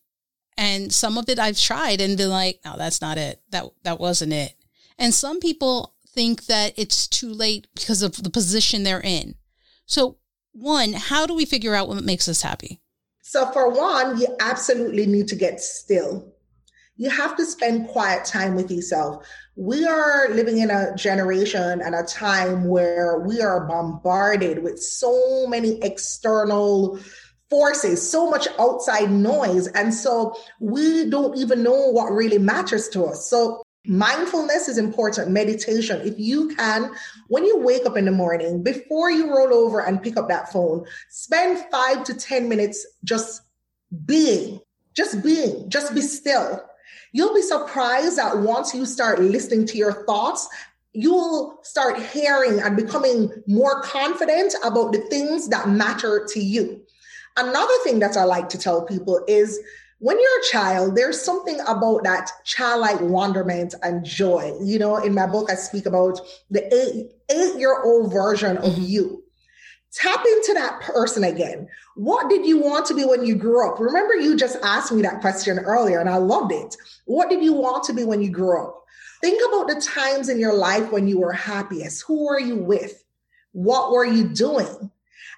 [0.58, 3.42] And some of it I've tried and been like, no, that's not it.
[3.50, 4.54] That that wasn't it.
[4.98, 9.36] And some people think that it's too late because of the position they're in.
[9.86, 10.18] So,
[10.54, 12.82] one, how do we figure out what makes us happy?
[13.22, 16.32] So, for one, you absolutely need to get still.
[16.96, 19.28] You have to spend quiet time with yourself.
[19.58, 25.46] We are living in a generation and a time where we are bombarded with so
[25.48, 27.00] many external
[27.50, 29.68] forces, so much outside noise.
[29.68, 33.30] And so we don't even know what really matters to us.
[33.30, 36.02] So mindfulness is important, meditation.
[36.02, 36.92] If you can,
[37.28, 40.52] when you wake up in the morning, before you roll over and pick up that
[40.52, 43.42] phone, spend five to 10 minutes just
[44.06, 44.60] being,
[44.94, 46.64] just being, just be still.
[47.12, 50.50] You'll be surprised that once you start listening to your thoughts,
[50.92, 56.85] you'll start hearing and becoming more confident about the things that matter to you.
[57.38, 59.60] Another thing that I like to tell people is
[60.00, 64.58] when you're a child, there's something about that childlike wonderment and joy.
[64.62, 66.20] You know, in my book, I speak about
[66.50, 68.84] the eight, eight year old version of mm-hmm.
[68.84, 69.24] you.
[69.94, 71.70] Tap into that person again.
[71.96, 73.80] What did you want to be when you grew up?
[73.80, 76.76] Remember, you just asked me that question earlier and I loved it.
[77.06, 78.84] What did you want to be when you grew up?
[79.22, 82.04] Think about the times in your life when you were happiest.
[82.06, 83.02] Who were you with?
[83.54, 84.92] What were you doing?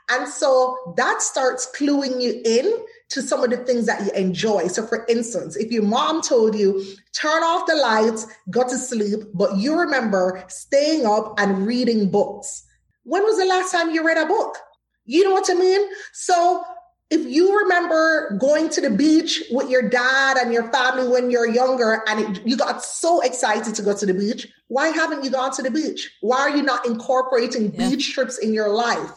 [0.09, 2.73] And so that starts cluing you in
[3.09, 4.67] to some of the things that you enjoy.
[4.67, 9.19] So, for instance, if your mom told you, turn off the lights, go to sleep,
[9.33, 12.63] but you remember staying up and reading books,
[13.03, 14.57] when was the last time you read a book?
[15.05, 15.89] You know what I mean?
[16.13, 16.63] So,
[17.09, 21.47] if you remember going to the beach with your dad and your family when you're
[21.47, 25.29] younger and it, you got so excited to go to the beach, why haven't you
[25.29, 26.11] gone to the beach?
[26.19, 27.89] Why are you not incorporating yeah.
[27.89, 29.11] beach trips in your life?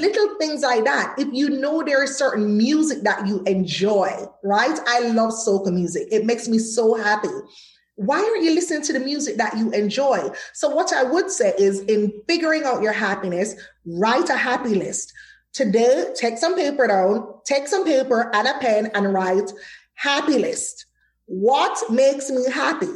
[0.00, 1.14] Little things like that.
[1.18, 4.10] If you know there is certain music that you enjoy,
[4.42, 4.78] right?
[4.86, 6.08] I love soca music.
[6.10, 7.28] It makes me so happy.
[7.96, 10.30] Why aren't you listening to the music that you enjoy?
[10.54, 15.12] So what I would say is in figuring out your happiness, write a happy list.
[15.52, 19.52] Today, take some paper down, take some paper and a pen and write
[19.94, 20.86] happy list.
[21.26, 22.88] What makes me happy?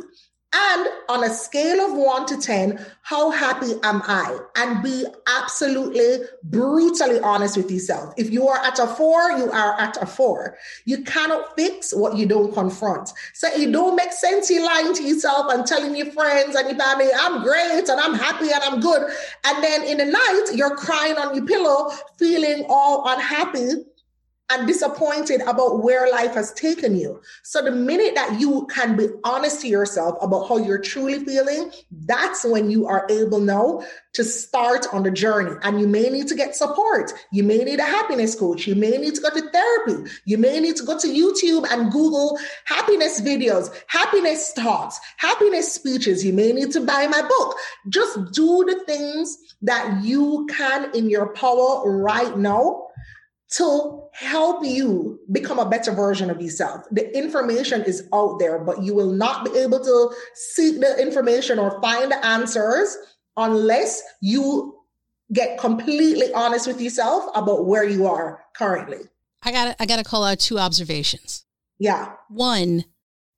[0.56, 4.38] And on a scale of one to 10, how happy am I?
[4.54, 8.14] And be absolutely brutally honest with yourself.
[8.16, 10.56] If you are at a four, you are at a four.
[10.84, 13.10] You cannot fix what you don't confront.
[13.32, 16.78] So it don't make sense you lying to yourself and telling your friends and your
[16.78, 19.10] family, I'm great and I'm happy and I'm good.
[19.44, 23.84] And then in the night, you're crying on your pillow, feeling all unhappy
[24.50, 27.20] and disappointed about where life has taken you.
[27.42, 31.70] So the minute that you can be honest to yourself about how you're truly feeling,
[31.90, 35.56] that's when you are able now to start on the journey.
[35.62, 37.12] And you may need to get support.
[37.32, 38.66] You may need a happiness coach.
[38.66, 40.10] You may need to go to therapy.
[40.26, 46.24] You may need to go to YouTube and Google happiness videos, happiness talks, happiness speeches.
[46.24, 47.56] You may need to buy my book.
[47.88, 52.83] Just do the things that you can in your power right now
[53.56, 56.84] to help you become a better version of yourself.
[56.90, 61.58] The information is out there, but you will not be able to seek the information
[61.58, 62.96] or find the answers
[63.36, 64.76] unless you
[65.32, 68.98] get completely honest with yourself about where you are currently.
[69.42, 71.44] I got I got to call out two observations.
[71.78, 72.12] Yeah.
[72.28, 72.84] One,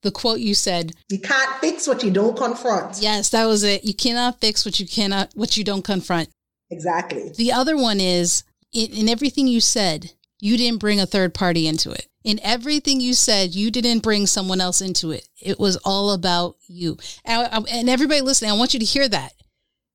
[0.02, 3.84] the quote you said, "You can't fix what you don't confront." Yes, that was it.
[3.84, 6.28] You cannot fix what you cannot what you don't confront.
[6.70, 7.32] Exactly.
[7.36, 11.66] The other one is in, in everything you said, you didn't bring a third party
[11.66, 12.06] into it.
[12.24, 15.28] In everything you said, you didn't bring someone else into it.
[15.40, 16.98] It was all about you.
[17.24, 19.32] And, and everybody listening, I want you to hear that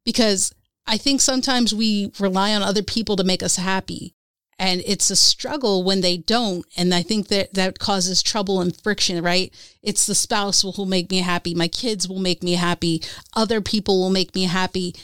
[0.05, 0.53] because
[0.87, 4.15] I think sometimes we rely on other people to make us happy.
[4.57, 6.65] And it's a struggle when they don't.
[6.77, 9.53] And I think that that causes trouble and friction, right?
[9.81, 11.55] It's the spouse who will make me happy.
[11.55, 13.01] My kids will make me happy.
[13.35, 14.95] Other people will make me happy.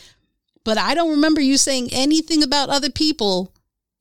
[0.64, 3.52] But I don't remember you saying anything about other people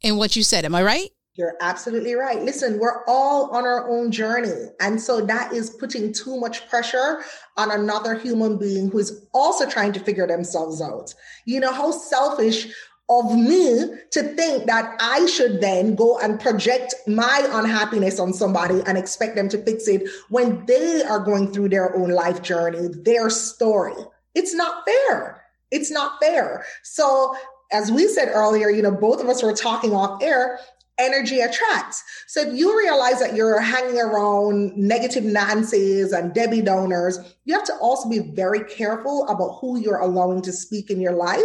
[0.02, 0.64] in what you said.
[0.64, 1.10] Am I right?
[1.34, 2.42] You're absolutely right.
[2.42, 4.70] Listen, we're all on our own journey.
[4.80, 7.22] And so that is putting too much pressure
[7.58, 11.14] on another human being who is also trying to figure themselves out.
[11.44, 12.68] You know, how selfish
[13.08, 18.80] of me to think that I should then go and project my unhappiness on somebody
[18.86, 22.88] and expect them to fix it when they are going through their own life journey,
[23.02, 23.94] their story.
[24.34, 25.42] It's not fair.
[25.70, 26.64] It's not fair.
[26.82, 27.36] So
[27.72, 30.58] as we said earlier, you know, both of us were talking off air
[30.98, 32.02] energy attracts.
[32.26, 37.64] So if you realize that you're hanging around negative Nancy's and Debbie Downers, you have
[37.64, 41.42] to also be very careful about who you're allowing to speak in your life.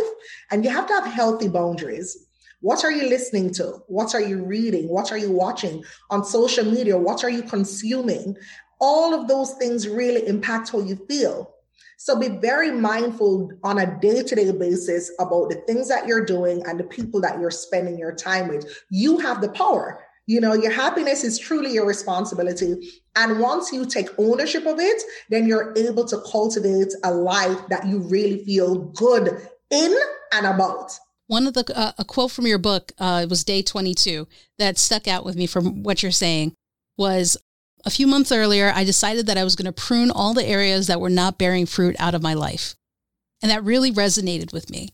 [0.52, 2.28] And you have to have healthy boundaries.
[2.62, 3.82] What are you listening to?
[3.88, 4.88] What are you reading?
[4.88, 6.98] What are you watching on social media?
[6.98, 8.38] What are you consuming?
[8.80, 11.56] All of those things really impact how you feel.
[12.04, 16.26] So be very mindful on a day to day basis about the things that you're
[16.26, 18.66] doing and the people that you're spending your time with.
[18.90, 20.04] You have the power.
[20.26, 22.92] You know, your happiness is truly your responsibility.
[23.16, 27.86] And once you take ownership of it, then you're able to cultivate a life that
[27.86, 29.96] you really feel good in
[30.34, 30.98] and about.
[31.28, 34.80] One of the, uh, a quote from your book, uh, it was day 22 that
[34.80, 36.56] stuck out with me from what you're saying
[36.98, 37.38] was
[37.86, 40.88] a few months earlier, I decided that I was going to prune all the areas
[40.88, 42.76] that were not bearing fruit out of my life.
[43.42, 44.90] And that really resonated with me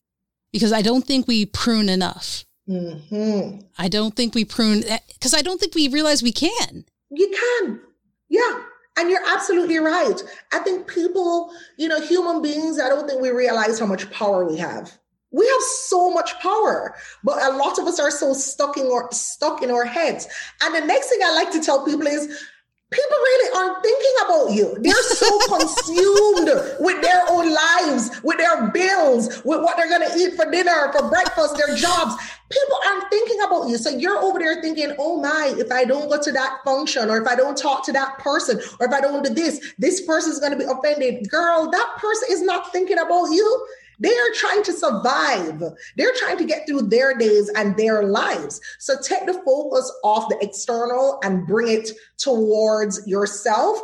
[0.52, 2.44] because I don't think we prune enough.
[2.68, 3.60] Mm-hmm.
[3.78, 6.84] I don't think we prune because I don't think we realize we can.
[7.10, 7.80] You can.
[8.28, 8.62] Yeah.
[8.98, 10.20] And you're absolutely right.
[10.52, 14.44] I think people, you know, human beings, I don't think we realize how much power
[14.44, 14.98] we have.
[15.30, 19.08] We have so much power, but a lot of us are so stuck in our
[19.12, 20.26] stuck in our heads.
[20.62, 22.42] And the next thing I like to tell people is
[22.90, 24.76] people really aren't thinking about you.
[24.80, 26.48] They're so consumed
[26.80, 30.90] with their own lives, with their bills, with what they're going to eat for dinner,
[30.92, 32.14] for breakfast, their jobs.
[32.50, 33.76] People aren't thinking about you.
[33.76, 37.20] So you're over there thinking, oh my, if I don't go to that function, or
[37.20, 40.40] if I don't talk to that person, or if I don't do this, this person's
[40.40, 41.28] going to be offended.
[41.28, 43.66] Girl, that person is not thinking about you.
[44.00, 45.62] They are trying to survive.
[45.96, 48.60] They're trying to get through their days and their lives.
[48.78, 53.80] So take the focus off the external and bring it towards yourself.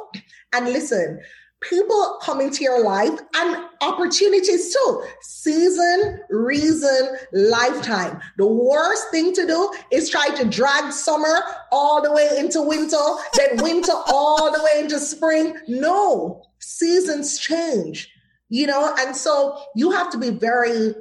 [0.53, 1.21] And listen,
[1.61, 5.05] people come into your life and opportunities too.
[5.23, 8.21] Season, reason, lifetime.
[8.39, 12.97] The worst thing to do is try to drag summer all the way into winter,
[13.37, 15.57] then winter all the way into spring.
[15.67, 18.14] No, seasons change
[18.49, 20.95] you know and so you have to be very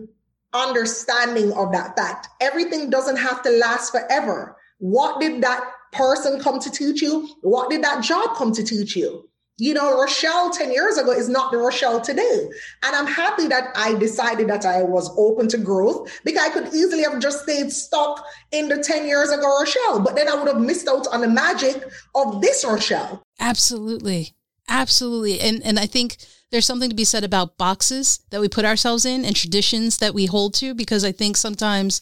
[0.54, 2.28] understanding of that fact.
[2.40, 4.56] Everything doesn't have to last forever.
[4.78, 7.30] What did that person come to teach you?
[7.42, 9.30] What did that job come to teach you?
[9.60, 12.50] You know rochelle 10 years ago is not the rochelle today.
[12.84, 16.74] And i'm happy that i decided that i was open to growth because i could
[16.74, 20.00] easily have just stayed stuck in the 10 years ago rochelle.
[20.00, 23.22] But then i would have missed out on the magic of this rochelle.
[23.40, 24.34] Absolutely
[24.68, 26.18] absolutely and and i think
[26.54, 30.14] there's something to be said about boxes that we put ourselves in and traditions that
[30.14, 32.00] we hold to because I think sometimes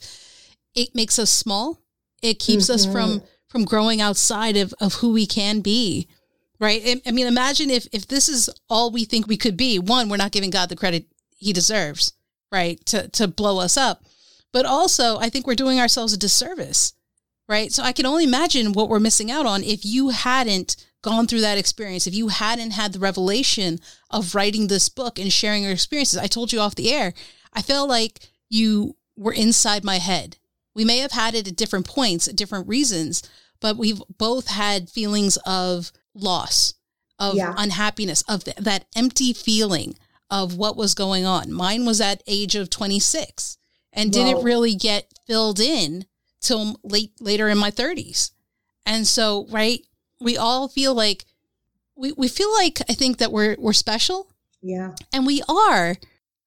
[0.76, 1.80] it makes us small.
[2.21, 2.74] It keeps mm-hmm.
[2.74, 6.10] us from from growing outside of, of who we can be.
[6.60, 7.02] Right.
[7.08, 9.80] I mean, imagine if if this is all we think we could be.
[9.80, 11.06] One, we're not giving God the credit
[11.38, 12.12] he deserves,
[12.52, 12.86] right?
[12.88, 14.04] To to blow us up.
[14.52, 16.91] But also, I think we're doing ourselves a disservice.
[17.47, 17.71] Right.
[17.71, 21.41] So I can only imagine what we're missing out on if you hadn't gone through
[21.41, 25.71] that experience, if you hadn't had the revelation of writing this book and sharing your
[25.71, 27.13] experiences, I told you off the air,
[27.53, 30.37] I felt like you were inside my head.
[30.73, 33.23] We may have had it at different points, at different reasons,
[33.59, 36.73] but we've both had feelings of loss,
[37.19, 37.53] of yeah.
[37.57, 39.95] unhappiness, of th- that empty feeling
[40.29, 41.51] of what was going on.
[41.51, 43.57] Mine was at age of 26
[43.93, 44.25] and Whoa.
[44.25, 46.05] didn't really get filled in
[46.39, 48.31] till late later in my 30s.
[48.85, 49.85] And so, right,
[50.21, 51.25] we all feel like
[51.95, 54.27] we, we feel like I think that we're we're special.
[54.62, 54.91] Yeah.
[55.12, 55.95] And we are,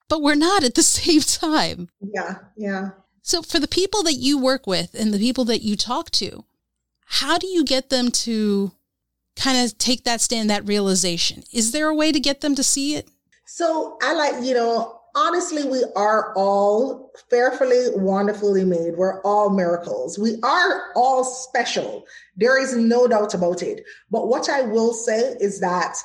[0.09, 1.89] but we're not at the same time.
[2.01, 2.39] Yeah.
[2.57, 2.91] Yeah.
[3.23, 6.45] So for the people that you work with and the people that you talk to,
[7.07, 8.73] how do you get them to
[9.35, 11.43] kind of take that stand, that realization?
[11.53, 13.09] Is there a way to get them to see it?
[13.47, 18.97] So I like, you know, honestly, we are all fearfully, wonderfully made.
[18.97, 20.19] We're all miracles.
[20.19, 22.05] We are all special.
[22.37, 23.85] There is no doubt about it.
[24.11, 25.97] But what I will say is that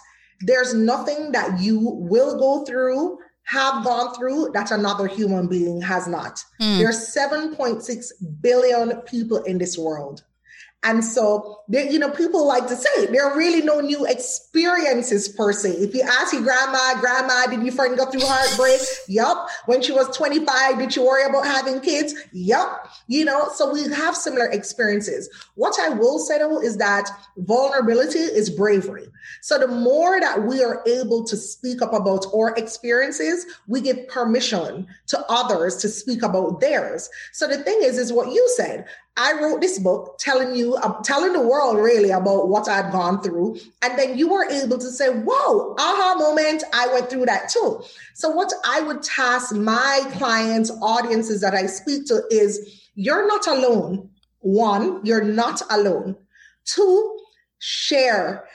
[0.41, 6.08] there's nothing that you will go through, have gone through that another human being has
[6.08, 6.43] not.
[6.62, 6.78] Mm.
[6.78, 10.24] There's 7.6 billion people in this world.
[10.81, 15.27] And so, there, you know, people like to say there are really no new experiences
[15.27, 15.71] per se.
[15.71, 18.79] If you ask your grandma, grandma, did your friend go through heartbreak?
[19.07, 19.49] yup.
[19.65, 22.15] When she was 25, did you worry about having kids?
[22.31, 22.87] Yup.
[23.07, 25.29] You know, so we have similar experiences.
[25.55, 29.07] What I will say though is that vulnerability is bravery.
[29.41, 34.07] So the more that we are able to speak up about our experiences, we give
[34.07, 37.09] permission to others to speak about theirs.
[37.33, 38.85] So the thing is, is what you said.
[39.19, 43.21] I wrote this book telling you, uh, telling the world really about what I'd gone
[43.21, 43.58] through.
[43.82, 47.84] And then you were able to say, whoa, aha moment, I went through that too.
[48.13, 53.45] So, what I would task my clients, audiences that I speak to is you're not
[53.45, 54.10] alone.
[54.39, 56.15] One, you're not alone.
[56.63, 57.19] Two,
[57.58, 58.47] share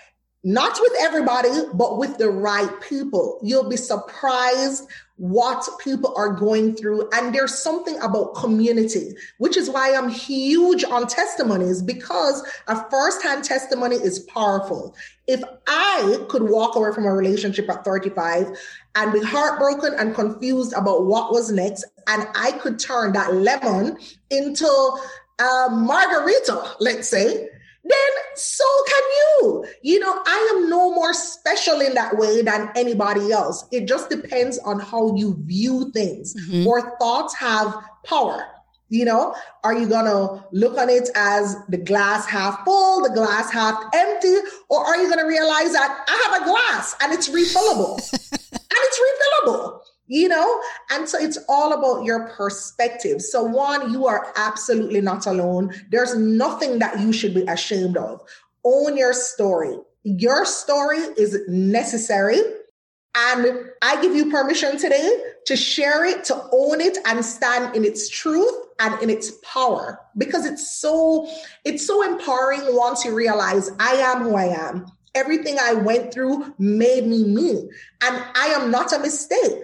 [0.44, 3.40] not with everybody, but with the right people.
[3.42, 7.09] You'll be surprised what people are going through.
[7.12, 13.44] And there's something about community, which is why I'm huge on testimonies because a firsthand
[13.44, 14.94] testimony is powerful.
[15.27, 18.59] If I could walk away from a relationship at 35
[18.96, 23.96] and be heartbroken and confused about what was next, and I could turn that lemon
[24.31, 24.66] into
[25.38, 27.48] a margarita, let's say,
[27.85, 29.66] then so can you.
[29.83, 33.65] You know, I am no more special in that way than anybody else.
[33.71, 36.35] It just depends on how you view things.
[36.35, 36.67] Mm-hmm.
[36.67, 38.46] Or thoughts have power.
[38.88, 39.35] You know,
[39.65, 43.83] are you going to look on it as the glass half full, the glass half
[43.92, 44.37] empty,
[44.69, 47.96] or are you going to realize that I have a glass and it's refillable?
[48.52, 50.61] and it's refillable you know?
[50.90, 53.23] And so it's all about your perspective.
[53.23, 55.73] So, one, you are absolutely not alone.
[55.90, 58.21] There's nothing that you should be ashamed of.
[58.65, 59.77] Own your story.
[60.02, 62.40] Your story is necessary.
[63.17, 67.85] And I give you permission today to share it, to own it and stand in
[67.85, 71.29] its truth and in its power because it's so
[71.65, 74.87] it's so empowering once you realize I am who I am.
[75.15, 77.69] Everything I went through made me me
[78.02, 79.63] and I am not a mistake.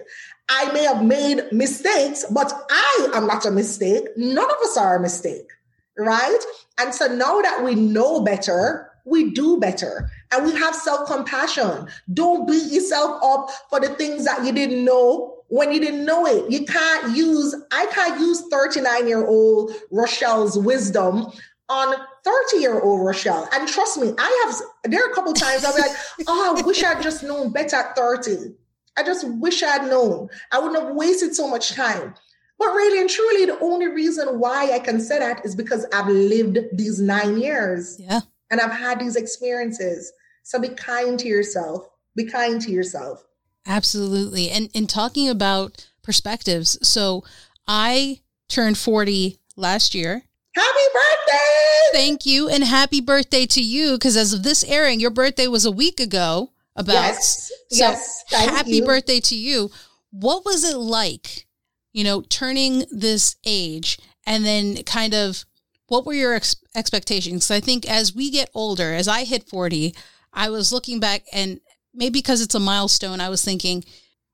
[0.49, 4.05] I may have made mistakes, but I am not a mistake.
[4.17, 5.49] None of us are a mistake,
[5.97, 6.39] right?
[6.79, 11.87] And so now that we know better, we do better and we have self compassion.
[12.13, 16.25] Don't beat yourself up for the things that you didn't know when you didn't know
[16.25, 16.49] it.
[16.49, 21.27] You can't use, I can't use 39 year old Rochelle's wisdom
[21.69, 23.47] on 30 year old Rochelle.
[23.53, 25.91] And trust me, I have, there are a couple times I'll be like,
[26.27, 28.55] oh, I wish I'd just known better at 30.
[28.97, 30.29] I just wish I'd known.
[30.51, 32.13] I wouldn't have wasted so much time.
[32.59, 36.07] But really and truly, the only reason why I can say that is because I've
[36.07, 37.97] lived these nine years.
[37.99, 38.21] Yeah.
[38.51, 40.11] And I've had these experiences.
[40.43, 41.87] So be kind to yourself.
[42.15, 43.23] Be kind to yourself.
[43.65, 44.49] Absolutely.
[44.49, 47.23] And in talking about perspectives, so
[47.67, 50.23] I turned 40 last year.
[50.55, 51.97] Happy birthday!
[51.97, 52.49] Thank you.
[52.49, 53.93] And happy birthday to you.
[53.93, 56.50] Because as of this airing, your birthday was a week ago.
[56.75, 57.51] About yes.
[57.69, 58.23] so yes.
[58.31, 58.85] happy you.
[58.85, 59.69] birthday to you.
[60.11, 61.47] What was it like,
[61.91, 65.45] you know, turning this age and then kind of
[65.87, 67.51] what were your ex- expectations?
[67.51, 69.93] I think as we get older, as I hit 40,
[70.31, 71.59] I was looking back and
[71.93, 73.83] maybe because it's a milestone, I was thinking,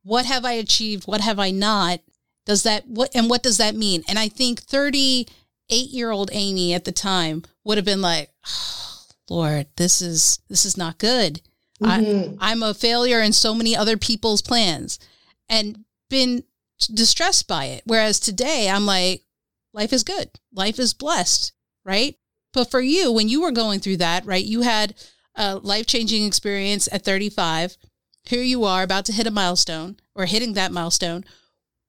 [0.04, 1.06] what have I achieved?
[1.06, 2.00] What have I not?
[2.46, 4.04] Does that what and what does that mean?
[4.08, 9.02] And I think 38 year old Aimee at the time would have been like, oh,
[9.30, 11.42] Lord, this is this is not good.
[11.82, 12.36] Mm-hmm.
[12.40, 15.00] I, I'm a failure in so many other people's plans
[15.50, 16.44] and been
[16.94, 17.84] distressed by it.
[17.86, 19.24] Whereas today I'm like,
[19.74, 20.30] life is good.
[20.54, 21.52] Life is blessed,
[21.86, 22.16] right?
[22.54, 24.96] But for you, when you were going through that, right, you had
[25.36, 27.78] a life changing experience at 35.
[28.24, 31.24] Here you are about to hit a milestone or hitting that milestone.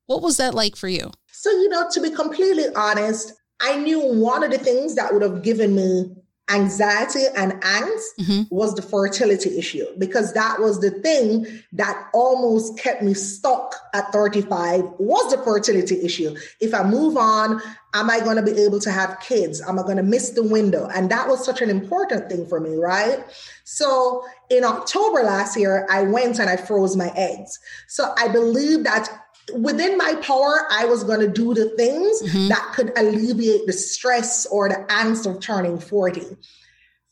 [0.07, 1.11] What was that like for you?
[1.33, 5.23] So, you know, to be completely honest, I knew one of the things that would
[5.23, 6.15] have given me
[6.51, 8.43] anxiety and angst mm-hmm.
[8.55, 14.11] was the fertility issue because that was the thing that almost kept me stuck at
[14.13, 16.35] 35 was the fertility issue.
[16.61, 17.61] If i move on
[17.95, 19.61] am i going to be able to have kids?
[19.61, 20.89] Am i going to miss the window?
[20.95, 23.25] And that was such an important thing for me right?
[23.65, 27.59] So in october last year i went and i froze my eggs.
[27.87, 29.09] So i believe that
[29.55, 32.49] within my power, I was going to do the things mm-hmm.
[32.49, 36.23] that could alleviate the stress or the angst of turning 40.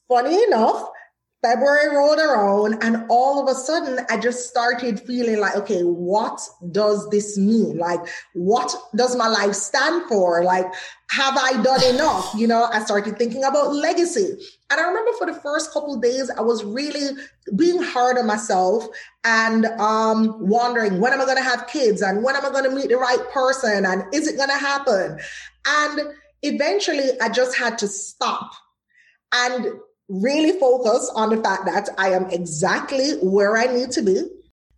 [0.08, 0.88] Funny enough,
[1.42, 6.40] February rolled around, and all of a sudden, I just started feeling like, okay, what
[6.72, 7.76] does this mean?
[7.78, 8.00] Like,
[8.32, 10.42] what does my life stand for?
[10.42, 10.66] Like,
[11.10, 12.32] have I done enough?
[12.34, 14.38] You know, I started thinking about legacy.
[14.70, 17.10] And I remember for the first couple days, I was really
[17.54, 18.86] being hard on myself
[19.22, 22.64] and um, wondering when am I going to have kids and when am I going
[22.64, 25.18] to meet the right person and is it going to happen?
[25.66, 26.00] And
[26.42, 28.52] eventually, I just had to stop
[29.32, 29.66] and
[30.08, 34.18] really focus on the fact that I am exactly where I need to be.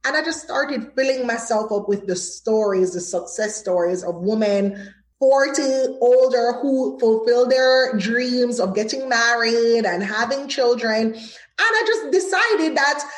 [0.05, 4.95] And I just started filling myself up with the stories, the success stories of women
[5.18, 5.62] 40
[6.01, 11.12] older who fulfill their dreams of getting married and having children.
[11.12, 11.18] And
[11.59, 13.11] I just decided that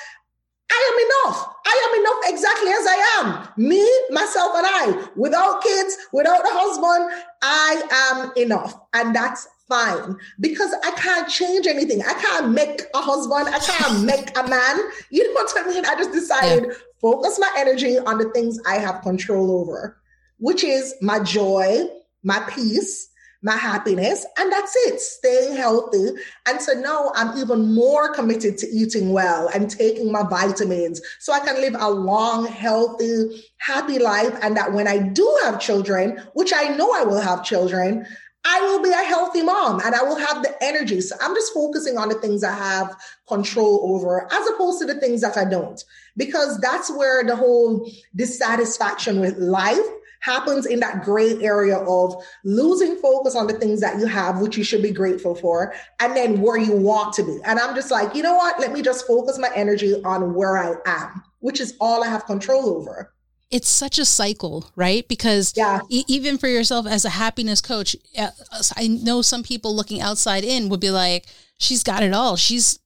[0.73, 1.55] I am enough.
[1.67, 3.49] I am enough exactly as I am.
[3.63, 5.09] Me, myself, and I.
[5.15, 8.75] Without kids, without a husband, I am enough.
[8.95, 12.03] And that's fine because I can't change anything.
[12.03, 13.49] I can't make a husband.
[13.49, 14.79] I can't make a man.
[15.11, 15.87] You know what I mean?
[15.87, 16.75] I just decided yeah.
[17.01, 19.97] focus my energy on the things I have control over,
[20.39, 21.87] which is my joy,
[22.23, 23.07] my peace,
[23.43, 26.09] my happiness, and that's it, staying healthy.
[26.47, 31.33] And so now I'm even more committed to eating well and taking my vitamins so
[31.33, 34.39] I can live a long, healthy, happy life.
[34.43, 38.07] And that when I do have children, which I know I will have children,
[38.45, 41.01] I will be a healthy mom and I will have the energy.
[41.01, 42.97] So I'm just focusing on the things I have
[43.29, 45.83] control over as opposed to the things that I don't,
[46.17, 49.79] because that's where the whole dissatisfaction with life
[50.21, 52.15] happens in that gray area of
[52.45, 56.15] losing focus on the things that you have, which you should be grateful for, and
[56.15, 57.39] then where you want to be.
[57.45, 58.61] And I'm just like, you know what?
[58.61, 62.27] Let me just focus my energy on where I am, which is all I have
[62.27, 63.13] control over
[63.51, 65.07] it's such a cycle, right?
[65.09, 65.81] Because yeah.
[65.89, 68.31] e- even for yourself as a happiness coach, uh,
[68.77, 71.27] I know some people looking outside in would be like,
[71.59, 72.37] she's got it all.
[72.37, 72.79] She's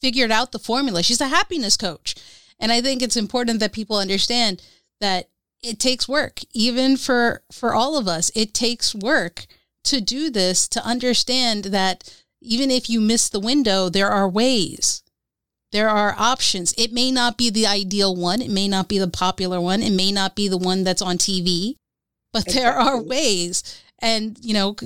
[0.00, 1.02] figured out the formula.
[1.02, 2.14] She's a happiness coach.
[2.60, 4.62] And I think it's important that people understand
[5.00, 5.28] that
[5.62, 8.30] it takes work, even for for all of us.
[8.34, 9.46] It takes work
[9.84, 15.01] to do this, to understand that even if you miss the window, there are ways
[15.72, 16.74] there are options.
[16.78, 19.92] It may not be the ideal one, it may not be the popular one, it
[19.92, 21.76] may not be the one that's on TV,
[22.32, 22.62] but exactly.
[22.62, 23.82] there are ways.
[23.98, 24.76] And, you know,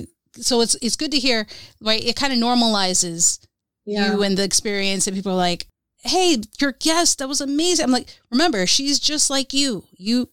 [0.41, 1.47] so it's it's good to hear,
[1.81, 2.03] right?
[2.03, 3.39] It kind of normalizes
[3.85, 4.11] yeah.
[4.11, 5.67] you and the experience and people are like,
[6.03, 9.85] "Hey, your guest, that was amazing." I'm like, "Remember, she's just like you.
[9.95, 10.29] You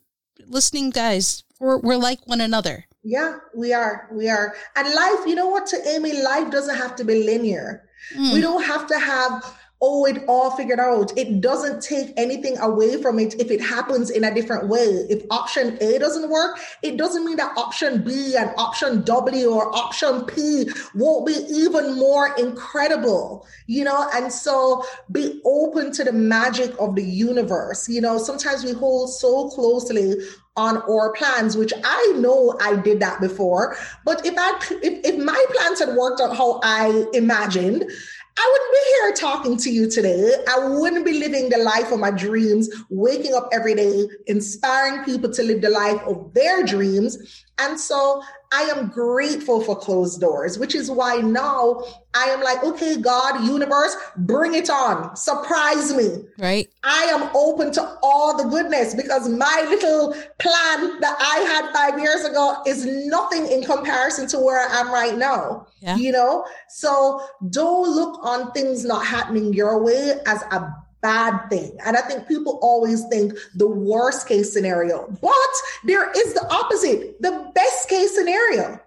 [0.47, 4.09] listening guys, we're we're like one another." Yeah, we are.
[4.11, 4.55] We are.
[4.77, 7.87] And life, you know what, to Aimee, life doesn't have to be linear.
[8.15, 8.33] Mm.
[8.33, 11.17] We don't have to have oh, it all figured out.
[11.19, 14.87] It doesn't take anything away from it if it happens in a different way.
[15.11, 19.77] If option A doesn't work, it doesn't mean that option B and option W or
[19.77, 24.09] option P won't be even more incredible, you know?
[24.15, 27.87] And so be open to the magic of the universe.
[27.87, 30.15] You know, sometimes we hold so closely
[30.57, 33.77] on our plans, which I know I did that before.
[34.05, 37.91] But if I if, if my plans had worked out how I imagined,
[38.37, 40.35] I wouldn't be here talking to you today.
[40.49, 45.31] I wouldn't be living the life of my dreams, waking up every day, inspiring people
[45.31, 47.45] to live the life of their dreams.
[47.59, 51.83] And so I am grateful for closed doors, which is why now
[52.15, 55.15] I am like, okay, God, universe, bring it on.
[55.17, 56.25] Surprise me.
[56.39, 56.69] Right.
[56.83, 62.01] I am open to all the goodness because my little plan that I had five
[62.01, 65.67] years ago is nothing in comparison to where I am right now.
[65.81, 65.97] Yeah.
[65.97, 66.47] You know?
[66.69, 70.75] So don't look on things not happening your way as a
[71.05, 71.77] bad thing.
[71.85, 77.21] And I think people always think the worst case scenario, but there is the opposite,
[77.21, 78.81] the best case scenario.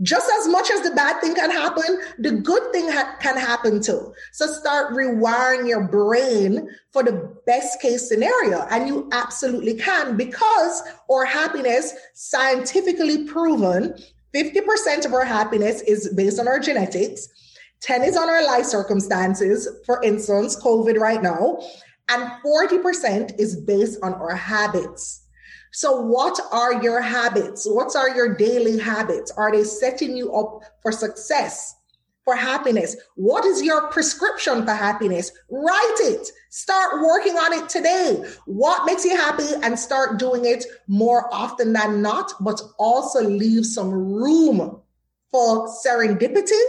[0.00, 3.82] Just as much as the bad thing can happen, the good thing ha- can happen
[3.82, 4.14] too.
[4.32, 8.66] So start rewiring your brain for the best case scenario.
[8.70, 10.82] And you absolutely can because
[11.12, 13.94] our happiness, scientifically proven,
[14.34, 17.28] 50% of our happiness is based on our genetics.
[17.80, 21.60] 10 is on our life circumstances, for instance, COVID right now,
[22.10, 25.26] and 40% is based on our habits.
[25.72, 27.64] So, what are your habits?
[27.64, 29.30] What are your daily habits?
[29.30, 31.76] Are they setting you up for success,
[32.24, 32.96] for happiness?
[33.14, 35.30] What is your prescription for happiness?
[35.48, 36.28] Write it.
[36.50, 38.24] Start working on it today.
[38.46, 43.64] What makes you happy and start doing it more often than not, but also leave
[43.64, 44.82] some room
[45.30, 46.60] for serendipity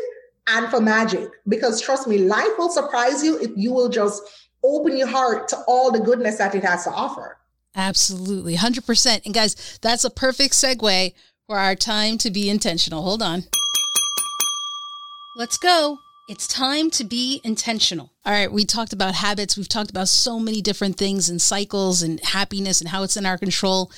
[0.47, 1.29] and for magic.
[1.47, 4.23] Because trust me, life will surprise you if you will just
[4.63, 7.37] open your heart to all the goodness that it has to offer.
[7.75, 9.25] Absolutely, 100%.
[9.25, 11.13] And guys, that's a perfect segue
[11.47, 13.03] for our time to be intentional.
[13.03, 13.43] Hold on.
[15.37, 15.97] Let's go.
[16.27, 18.11] It's time to be intentional.
[18.25, 19.57] All right, we talked about habits.
[19.57, 23.25] We've talked about so many different things and cycles and happiness and how it's in
[23.25, 23.91] our control.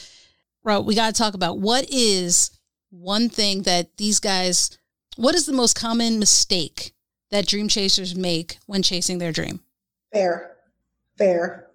[0.63, 2.51] Right, we got to talk about what is
[2.89, 4.77] one thing that these guys
[5.15, 6.93] what is the most common mistake
[7.31, 9.59] that dream chasers make when chasing their dream?
[10.11, 10.51] Fear,
[11.17, 11.67] fear,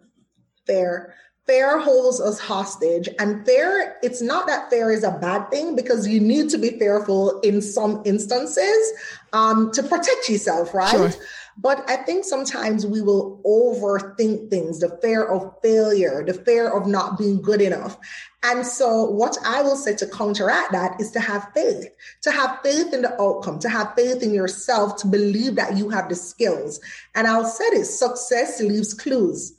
[0.67, 1.15] fear.
[1.47, 3.09] Fear holds us hostage.
[3.19, 6.79] And fear, it's not that fear is a bad thing because you need to be
[6.79, 8.93] fearful in some instances
[9.33, 10.91] um, to protect yourself, right?
[10.91, 11.11] Sure.
[11.57, 16.87] But I think sometimes we will overthink things, the fear of failure, the fear of
[16.87, 17.99] not being good enough.
[18.45, 21.89] And so what I will say to counteract that is to have faith,
[22.23, 25.89] to have faith in the outcome, to have faith in yourself, to believe that you
[25.89, 26.81] have the skills.
[27.17, 29.59] And I'll say this, success leaves clues.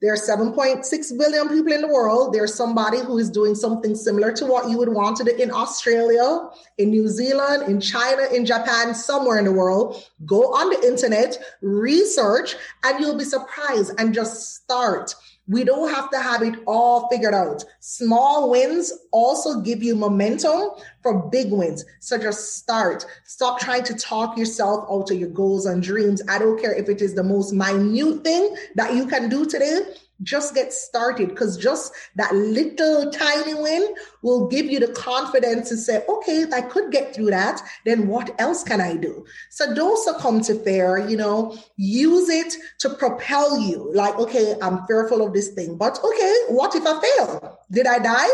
[0.00, 2.32] There are 7.6 billion people in the world.
[2.32, 5.50] There's somebody who is doing something similar to what you would want to do in
[5.50, 6.48] Australia,
[6.78, 10.02] in New Zealand, in China, in Japan, somewhere in the world.
[10.24, 15.14] Go on the internet, research, and you'll be surprised and just start.
[15.50, 17.64] We don't have to have it all figured out.
[17.80, 20.70] Small wins also give you momentum
[21.02, 21.84] for big wins.
[21.98, 23.04] So just start.
[23.24, 26.22] Stop trying to talk yourself out of your goals and dreams.
[26.28, 29.80] I don't care if it is the most minute thing that you can do today
[30.22, 35.76] just get started because just that little tiny win will give you the confidence to
[35.76, 39.24] say, okay, I could get through that, then what else can I do?
[39.50, 43.90] So don't succumb to fear, you know, use it to propel you.
[43.94, 47.58] Like, okay, I'm fearful of this thing, but okay, what if I fail?
[47.70, 48.28] Did I die?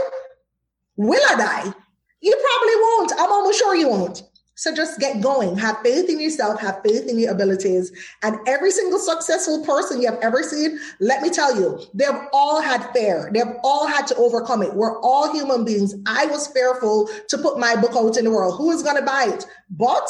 [0.96, 1.74] Will I die?
[2.20, 3.12] You probably won't.
[3.18, 4.22] I'm almost sure you won't.
[4.58, 5.56] So just get going.
[5.58, 7.92] Have faith in yourself, have faith in your abilities.
[8.22, 12.62] And every single successful person you have ever seen, let me tell you, they've all
[12.62, 13.30] had fear.
[13.32, 14.74] They've all had to overcome it.
[14.74, 15.94] We're all human beings.
[16.06, 18.56] I was fearful to put my book out in the world.
[18.56, 19.44] Who is going to buy it?
[19.68, 20.08] But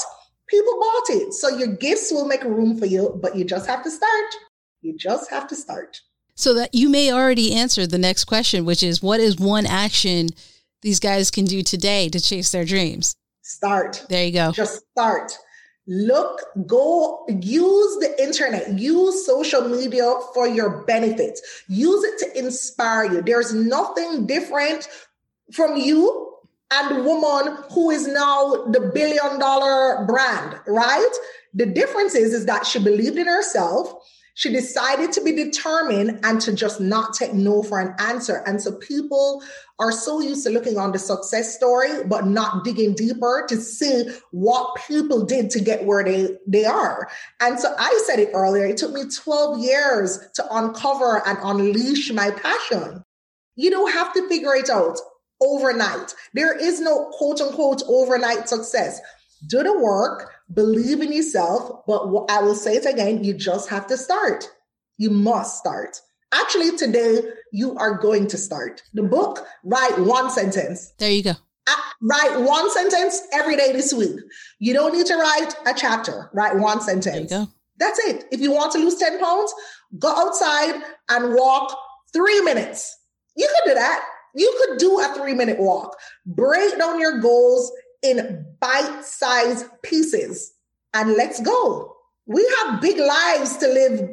[0.49, 1.33] people bought it.
[1.33, 4.35] So your gifts will make room for you, but you just have to start.
[4.81, 6.01] You just have to start.
[6.37, 10.29] So that you may already answer the next question, which is what is one action
[10.83, 13.17] these guys can do today to chase their dreams?
[13.47, 14.05] Start.
[14.09, 14.51] There you go.
[14.51, 15.39] Just start.
[15.87, 21.39] look, go use the internet, use social media for your benefit.
[21.69, 23.23] Use it to inspire you.
[23.23, 24.89] There's nothing different
[25.53, 26.35] from you
[26.73, 31.13] and woman who is now the billion dollar brand, right?
[31.55, 33.95] The difference is, is that she believed in herself.
[34.37, 38.43] She decided to be determined and to just not take no for an answer.
[38.45, 39.43] And so people
[39.79, 44.11] are so used to looking on the success story, but not digging deeper to see
[44.33, 47.09] what people did to get where they, they are.
[47.41, 52.13] And so I said it earlier, it took me 12 years to uncover and unleash
[52.13, 53.03] my passion.
[53.55, 54.99] You don't have to figure it out
[55.41, 56.15] overnight.
[56.35, 59.01] There is no quote unquote overnight success.
[59.47, 63.87] Do the work, believe in yourself, but I will say it again, you just have
[63.89, 64.49] to start.
[64.99, 66.01] You must start.
[66.33, 67.21] Actually, today
[67.53, 69.47] you are going to start the book.
[69.63, 70.93] Write one sentence.
[70.99, 71.33] There you go.
[71.69, 74.17] Uh, write one sentence every day this week.
[74.59, 76.31] You don't need to write a chapter.
[76.33, 77.31] Write one sentence.
[77.79, 78.25] That's it.
[78.33, 79.53] If you want to lose 10 pounds,
[79.99, 81.77] go outside and walk
[82.13, 82.97] three minutes.
[83.37, 84.05] You could do that.
[84.35, 85.97] You could do a three minute walk.
[86.27, 87.73] Break down your goals
[88.03, 90.53] in bite sized pieces
[90.95, 91.95] and let's go.
[92.27, 94.09] We have big lives to live,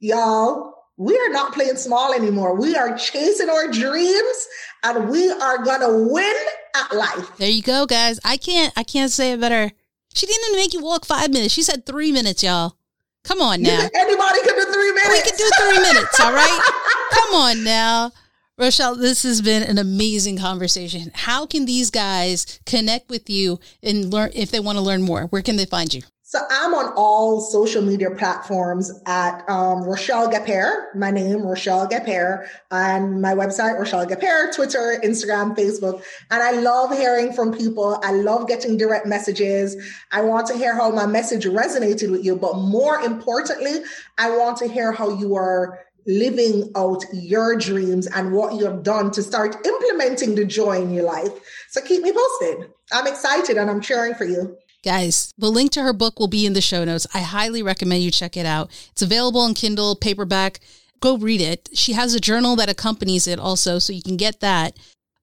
[0.00, 0.72] y'all.
[0.96, 2.58] We are not playing small anymore.
[2.60, 4.48] We are chasing our dreams
[4.84, 6.36] and we are going to win
[6.76, 7.36] at life.
[7.38, 8.20] There you go, guys.
[8.24, 9.72] I can't, I can't say it better.
[10.14, 11.52] She didn't even make you walk five minutes.
[11.52, 12.76] She said three minutes, y'all.
[13.24, 13.88] Come on now.
[13.94, 15.08] Anybody can do three minutes.
[15.08, 16.20] We can do three minutes.
[16.20, 16.60] All right.
[17.12, 18.12] Come on now.
[18.56, 21.10] Rochelle, this has been an amazing conversation.
[21.12, 25.22] How can these guys connect with you and learn if they want to learn more?
[25.24, 26.02] Where can they find you?
[26.22, 32.48] So I'm on all social media platforms at um, Rochelle Gapere, my name, Rochelle Gapere,
[32.70, 36.02] and my website, Rochelle Gapere, Twitter, Instagram, Facebook.
[36.30, 38.00] And I love hearing from people.
[38.04, 39.76] I love getting direct messages.
[40.12, 42.36] I want to hear how my message resonated with you.
[42.36, 43.82] But more importantly,
[44.16, 48.82] I want to hear how you are living out your dreams and what you have
[48.82, 51.32] done to start implementing the joy in your life.
[51.70, 52.70] So keep me posted.
[52.92, 54.56] I'm excited and I'm cheering for you.
[54.84, 57.06] Guys, the link to her book will be in the show notes.
[57.14, 58.70] I highly recommend you check it out.
[58.92, 60.60] It's available on Kindle, paperback.
[61.00, 61.70] Go read it.
[61.72, 64.76] She has a journal that accompanies it also, so you can get that.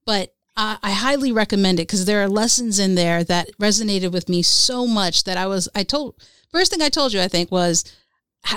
[0.04, 4.28] But I, I highly recommend it because there are lessons in there that resonated with
[4.28, 6.16] me so much that I was, I told,
[6.50, 7.84] first thing I told you, I think, was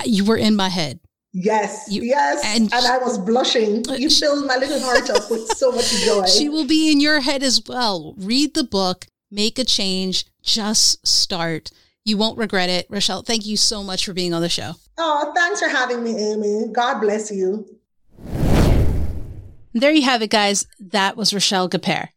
[0.04, 0.98] you were in my head
[1.38, 2.42] Yes, you, yes.
[2.46, 3.86] And, and, I was blushing.
[3.86, 6.24] Uh, you filled my little heart up with so much joy.
[6.24, 8.14] She will be in your head as well.
[8.16, 11.70] Read the book, make a change, just start.
[12.06, 12.86] You won't regret it.
[12.88, 14.76] Rochelle, thank you so much for being on the show.
[14.96, 16.72] Oh, thanks for having me, Aimee.
[16.72, 17.68] God bless you.
[19.74, 20.66] There you have it, guys.
[20.80, 22.08] That was Rochelle Gapere.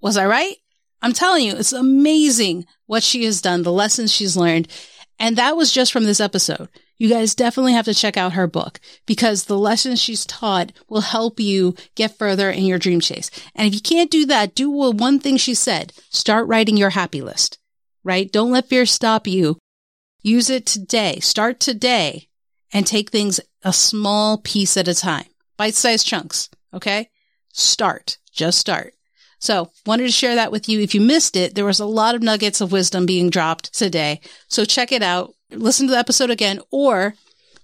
[0.00, 0.54] Was I right?
[1.02, 4.68] I'm telling you, it's amazing what she has done, the lessons she's learned.
[5.18, 8.46] And that was just from this episode you guys definitely have to check out her
[8.46, 13.30] book because the lessons she's taught will help you get further in your dream chase.
[13.54, 15.92] And if you can't do that, do one thing she said.
[16.10, 17.58] Start writing your happy list,
[18.04, 18.30] right?
[18.30, 19.58] Don't let fear stop you.
[20.22, 21.18] Use it today.
[21.20, 22.28] Start today
[22.72, 26.48] and take things a small piece at a time, bite sized chunks.
[26.72, 27.10] Okay.
[27.52, 28.93] Start, just start.
[29.44, 30.80] So wanted to share that with you.
[30.80, 34.20] If you missed it, there was a lot of nuggets of wisdom being dropped today.
[34.48, 37.14] So check it out listen to the episode again or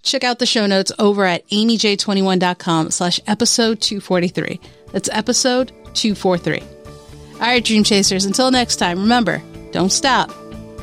[0.03, 4.61] check out the show notes over at aimeej21.com slash episode 243.
[4.93, 6.61] That's episode 243.
[6.61, 10.31] All right, dream chasers, until next time, remember, don't stop.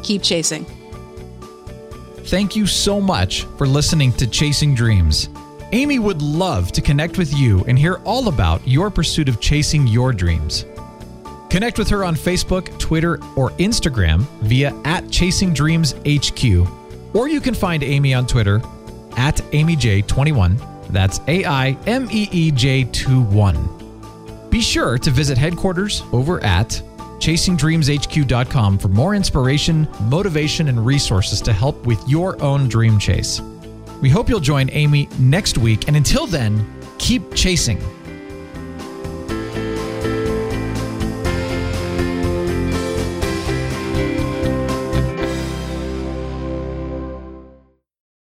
[0.04, 0.66] Keep chasing.
[2.26, 5.30] Thank you so much for listening to Chasing Dreams.
[5.72, 9.86] Amy would love to connect with you and hear all about your pursuit of chasing
[9.86, 10.66] your dreams.
[11.58, 16.68] Connect with her on Facebook, Twitter, or Instagram via at Chasing Dreams HQ
[17.16, 18.58] or you can find Aimee on Twitter
[19.18, 20.90] at AimeeJ21.
[20.90, 24.50] That's A I M E E J 21.
[24.52, 26.80] Be sure to visit headquarters over at
[27.18, 33.42] chasingdreamshq.com for more inspiration, motivation, and resources to help with your own dream chase.
[34.00, 36.64] We hope you'll join Aimee next week, and until then,
[37.00, 37.82] keep chasing.